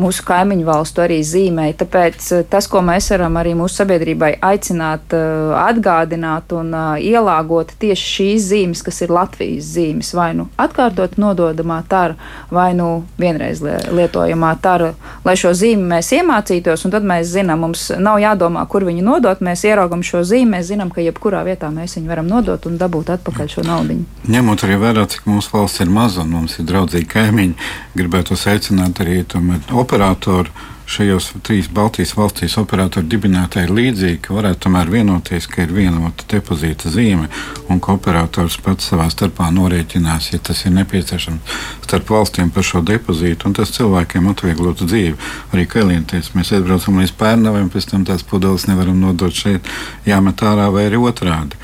[0.00, 1.76] mūsu kaimiņu valstu arī zīmēja.
[1.82, 7.72] Tāpēc eh, tas, ko mēs varam arī mūsu sabiedrībai aicināt, eh, atgādināt un eh, ielāgot
[7.80, 12.16] tieši šīs zīmes, kas ir Latvijas zīmes, vai nu atkārtot nododamā tara,
[12.50, 14.92] vai nu vienreiz lie- lietojamā tara,
[15.24, 19.40] lai šo zīmi mēs iemācītos, un tad mēs zinām, mums nav jādomā, kur viņu nodot,
[19.44, 23.14] mēs ieraugam šo zīmi, mēs zinām, ka jebkurā vietā mēs viņu varam nodot un dabūt
[23.16, 24.02] atpakaļ šo naudu.
[24.26, 29.00] Ņemot arī vērā, cik mūsu valsts ir maza un mums ir draudzīgi kaimiņi, gribētu aicināt
[29.04, 30.50] arī tomēr, operatoru
[30.86, 36.90] šajos trīs Baltijas valstīs operatoru dibinātāji līdzīgi, ka varētu tomēr vienoties, ka ir vienota depozīta
[36.92, 37.26] zīme
[37.70, 42.84] un ka operators pats savā starpā norēķinās, ja tas ir nepieciešams starp valstīm par šo
[42.86, 45.18] depozītu, un tas cilvēkiem atvieglotu dzīvi.
[45.54, 49.66] Arī klientiem mēs aizbraucam līdz pērnaviem, pēc tam tās pudeles nevaram nodot šeit,
[50.06, 51.58] jāmet ārā vai arī otrādi.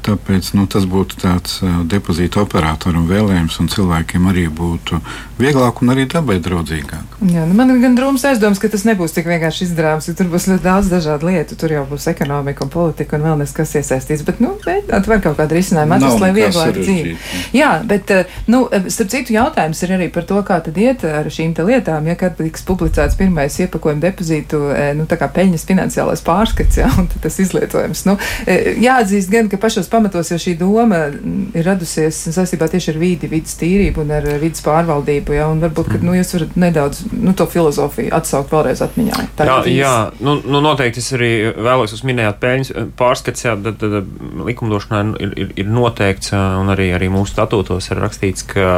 [0.00, 4.96] Tāpēc nu, tas būtu tāds uh, depozīta operatoram vēlējums, un cilvēkiem arī būtu
[5.40, 7.18] vieglāk un arī dabai draudzīgāk.
[7.30, 10.30] Jā, nu man ir gan drūms aizdoms, ka tas nebūs tik vienkārši izdarāms, jo tur
[10.32, 11.58] būs ļoti daudz dažādu lietu.
[11.60, 14.24] Tur jau būs ekonomika un politika un vēl neskas iesaistīts.
[14.26, 17.14] Bet, nu, mēģināt var kaut kādu risinājumu atrast, lai vieglāk dzīvi.
[17.56, 18.12] Jā, bet,
[18.50, 18.62] nu,
[18.92, 22.38] starp citu, jautājums ir arī par to, kā tad iet ar šīm lietām, ja kad
[22.38, 24.62] tiks publicēts pirmais iepakojuma depozītu,
[24.96, 28.04] nu, tā kā peļņas finansiālais pārskats, jā, un tas izlietojums.
[28.08, 28.16] Nu,
[28.46, 33.56] jāatzīst gan, ka pašos pamatos jau šī doma ir radusies saistībā tieši ar vīdi, vidas
[33.60, 35.29] tīrību un ar vidas pārvaldību.
[35.34, 39.20] Ja, varbūt, ka nu, jūs varat nedaudz nu, to filozofiju atsaukt vēlreiz atmiņā.
[39.46, 44.44] Jā, jā nu, nu, noteikti es arī vēlos, jūs minējāt peļņas pārskats, jā, tad, tad
[44.48, 48.68] likumdošanā ir, ir, ir noteikts un arī, arī mūsu statūtos ir rakstīts, ka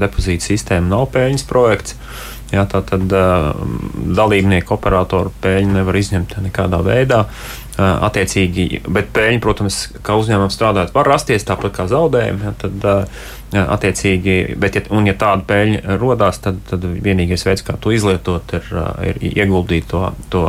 [0.00, 1.96] depozīta sistēma nav peļņas projekts.
[2.48, 3.50] Jā, tā tad uh,
[4.16, 7.26] dalībnieku operatoru peļņu nevar izņemt nekādā veidā.
[7.78, 12.46] Uh, attiecīgi, bet peļņa, protams, kā uzņēmumam strādājot, var rasties tāpat kā zaudējumi.
[12.48, 17.64] Jā, tad, uh, attiecīgi, bet, ja, un ja tāda peļņa rodās, tad, tad vienīgais veids,
[17.64, 18.72] kā to izlietot, ir,
[19.08, 20.44] ir ieguldīt to, to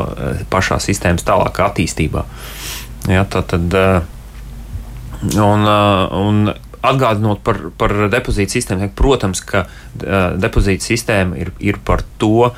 [0.52, 2.26] pašā sistēmas tālākā attīstībā.
[3.10, 3.78] Jā, tā tad,
[5.40, 12.06] un, un Atgādinot par, par depozītu sistēmu, protams, ka uh, depozīta sistēma ir, ir par,
[12.22, 12.54] to, uh,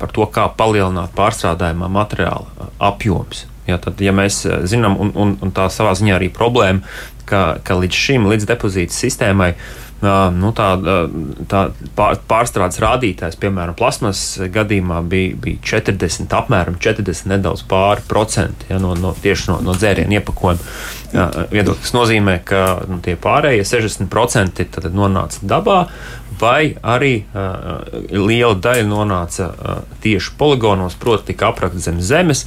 [0.00, 3.44] par to, kā palielināt pārstrādājumā materiāla apjoms.
[3.70, 6.82] Ja, tad, ja mēs zinām, un, un, un tā savā ziņā arī problēma,
[7.30, 9.54] ka, ka līdz šim, līdz depozīta sistēmai,
[10.00, 10.68] nu, tā,
[11.50, 11.60] tā
[12.30, 18.94] pārstrādes rādītājs, piemēram, plasmas gadījumā bija, bija 40, apmēram 40 nedaudz pāri procenti ja, no,
[18.98, 21.82] no, tieši no, no dzērienu iepakojuma viedokļa.
[21.84, 25.82] Tas nozīmē, ka nu, tie pārējie 60% nonāca dabā,
[26.40, 27.82] vai arī uh,
[28.12, 32.46] liela daļa nonāca uh, tieši poligonos, proti, tika aprakta zem zemes.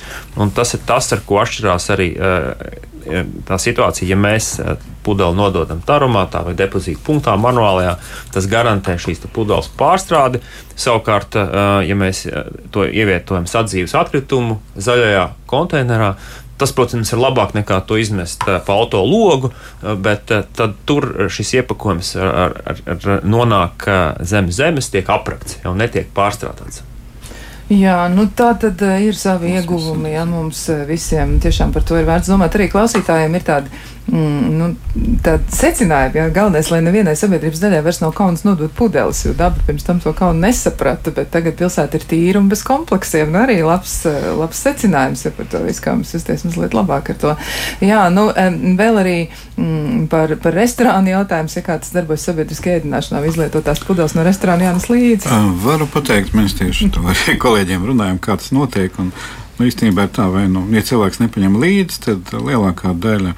[0.55, 2.81] Tas ir tas, ar ko atšķirās arī uh,
[3.47, 4.53] tā situācija, ja mēs
[5.03, 7.97] pudeli nododam tarumātā vai depozīta punktā manuālajā,
[8.31, 10.39] tas garantē šīs pudeles pārstrādi.
[10.79, 11.35] Savukārt,
[11.83, 12.23] ja mēs
[12.71, 16.13] to ievietojam sadzīves atkritumu zaļajā konteinerā,
[16.57, 19.49] Tas, protams, ir labāk nekā to izmest eh, pa auto logu,
[19.81, 23.87] eh, bet eh, tad tur šis iepakojums ar, ar, ar nonāk
[24.21, 26.83] zem zemes, tiek aprakts, jau netiek pārstrādāts.
[27.73, 30.11] Jā, nu tā tad ir savi ieguvumi.
[30.13, 32.53] Jā, mums visiem tiešām par to ir vērts domāt.
[32.59, 34.69] Arī klausītājiem ir tādi mm, nu,
[35.25, 36.19] tādi secinājumi.
[36.19, 40.01] Jā, galvenais, lai nevienai sabiedrības daļai vairs nav kauns nodot pudeles, jo daba pirms tam
[40.03, 43.31] to kaunu nesaprata, bet tagad pilsēta ir tīra un bez kompleksiem.
[43.33, 43.99] Nu, arī labs,
[44.39, 47.35] labs secinājums ja par to visu, kā mums justies mazliet labāk ar to.
[47.83, 48.27] Jā, nu,
[48.79, 49.17] vēl arī
[49.57, 54.69] mm, par, par restorānu jautājums, ja kā tas darbojas sabiedriskajā ēdināšanā, izlietotās pudeles no restorāna
[54.69, 55.31] jānes līdzi.
[55.63, 58.93] Varu pateikt, mēs tieši to ar kolēģiem runājam, kā tas notiek.
[59.01, 59.11] Un,
[59.57, 63.35] nu, īstenībā ir tā, vai nu, ja cilvēks nepaņem līdzi, tad lielākā daļa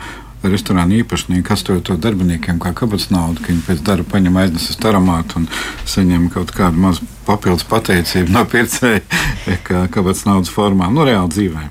[0.52, 4.80] restorāna īpašnieki atstājot to darbiniekiem kā kabatas naudu, ka viņi pēc darba paņem aiznes uz
[4.82, 5.50] taramātu un
[5.90, 9.04] saņem kaut kādu mazu papildus pateicību no pircēja,
[9.68, 11.70] kā kabatas naudas formā, nu, reāli dzīvē.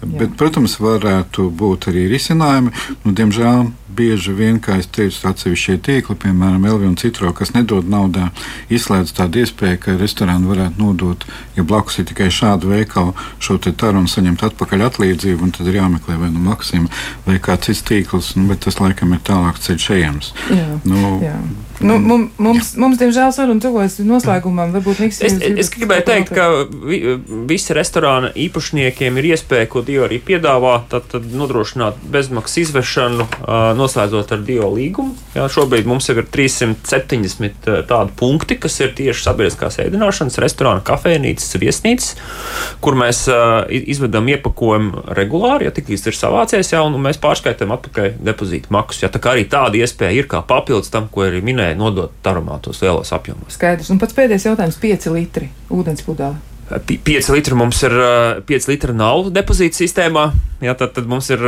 [0.00, 2.72] Bet, protams, varētu būt arī risinājumi.
[3.04, 7.88] Nu, diemžēl bieži vien, kā es teicu, atsevišķie tīkli, piemēram, Elvi un Citro, kas nedod
[7.90, 8.30] naudā,
[8.72, 11.26] izslēdz tādu iespēju, ka restorāni varētu nodot,
[11.56, 15.68] ja blakus ir tikai šāda veikala, šo te taru un saņemt atpakaļ atlīdzību, un tad
[15.68, 16.88] ir jāmeklē vai nu Maksima
[17.26, 20.32] vai kāds cits tīkls, nu, bet tas laikam ir tālāk ceļš ejams.
[20.48, 21.36] Jā, nu, jā.
[21.80, 24.74] Nu, mums, mums, mums, diemžēl, saruna tuvojas noslēgumam.
[24.74, 26.98] Varbūt Miks, es, es, es gribēju teikt, ka vi,
[27.48, 33.26] visi restorāna īpašniekiem ir iespēja, ko Dio arī piedāvā, tad, tad nodrošināt bezmaksas izvešanu,
[33.80, 35.16] noslēdzot ar Dio līgumu.
[35.32, 41.56] Jā, šobrīd mums jau ir 370 tādi punkti, kas ir tieši sabiedriskās ēdināšanas, restorāna, kafejnīcas,
[41.64, 42.12] viesnīcas,
[42.84, 43.24] kur mēs
[43.70, 49.06] izvedam iepakojumu regulāri, ja tiklīdz ir savācies, jā, un mēs pārskaitām atpakaļ depozītu maksu.
[49.06, 52.82] Jā, tā kā arī tāda iespēja ir kā papildus tam, ko arī minēja nodot tarumātos
[52.82, 53.54] lielos apjomos.
[53.56, 53.90] Skaidrs.
[53.90, 56.49] Un pats pēdējais jautājums- 5 litri ūdens pudelī.
[56.70, 57.94] 5 litri mums ir
[58.46, 60.30] 5 litri nav depozīta sistēmā.
[60.60, 61.40] Jā, tad, tad mums ir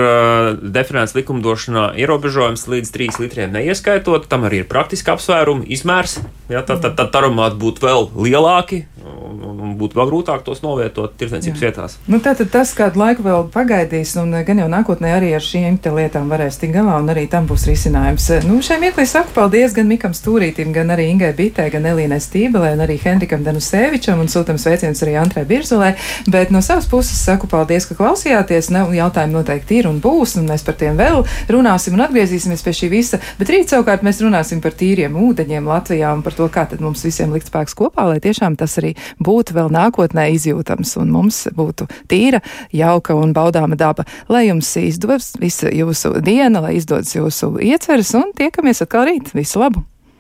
[0.63, 4.25] definēts likumdošanā ierobežojums līdz 3 litriem neieskaitot.
[4.31, 6.19] Tam arī ir praktiski apsvērumi, izmērs.
[6.49, 8.87] Jā, tad, tad, tad tarumāti būtu vēl lielāki.
[9.03, 11.97] Un, būtu vēl grūtāk tos novietot tirdzniecības vietās.
[12.11, 16.31] Nu, tātad tas kādu laiku vēl pagaidīs, un gan jau nākotnē arī ar šīm lietām
[16.33, 18.29] varēs tikt galā, un arī tam būs risinājums.
[18.47, 22.75] Nu, šai mirklī saku paldies gan Mikam Stūrītim, gan arī Ingai Bitē, gan Elīnai Stībelē,
[22.77, 25.95] un arī Henrikam Danusevičam, un sūtams sveiciens arī Antrai Birzulē.
[26.31, 28.71] Bet no savas puses saku paldies, ka klausījāties.
[28.73, 32.75] Ne, jautājumi noteikti ir un būs, un mēs par tiem vēl runāsim un atgriezīsimies pie
[32.77, 33.21] šī visa.
[33.39, 37.05] Bet rīt savukārt mēs runāsim par tīriem ūdeņiem Latvijā un par to, kā tad mums
[37.05, 41.89] visiem likt spēks kopā, lai tiešām tas arī būtu vēl nākotnē izjūtams un mums būtu
[42.11, 42.43] tīra,
[42.73, 44.07] jauka un baudāma daba.
[44.33, 49.35] Lai jums izdodas visa jūsu diena, lai izdodas jūsu ieceres un tiekamies atkal rīt.
[49.37, 49.85] Visu labu!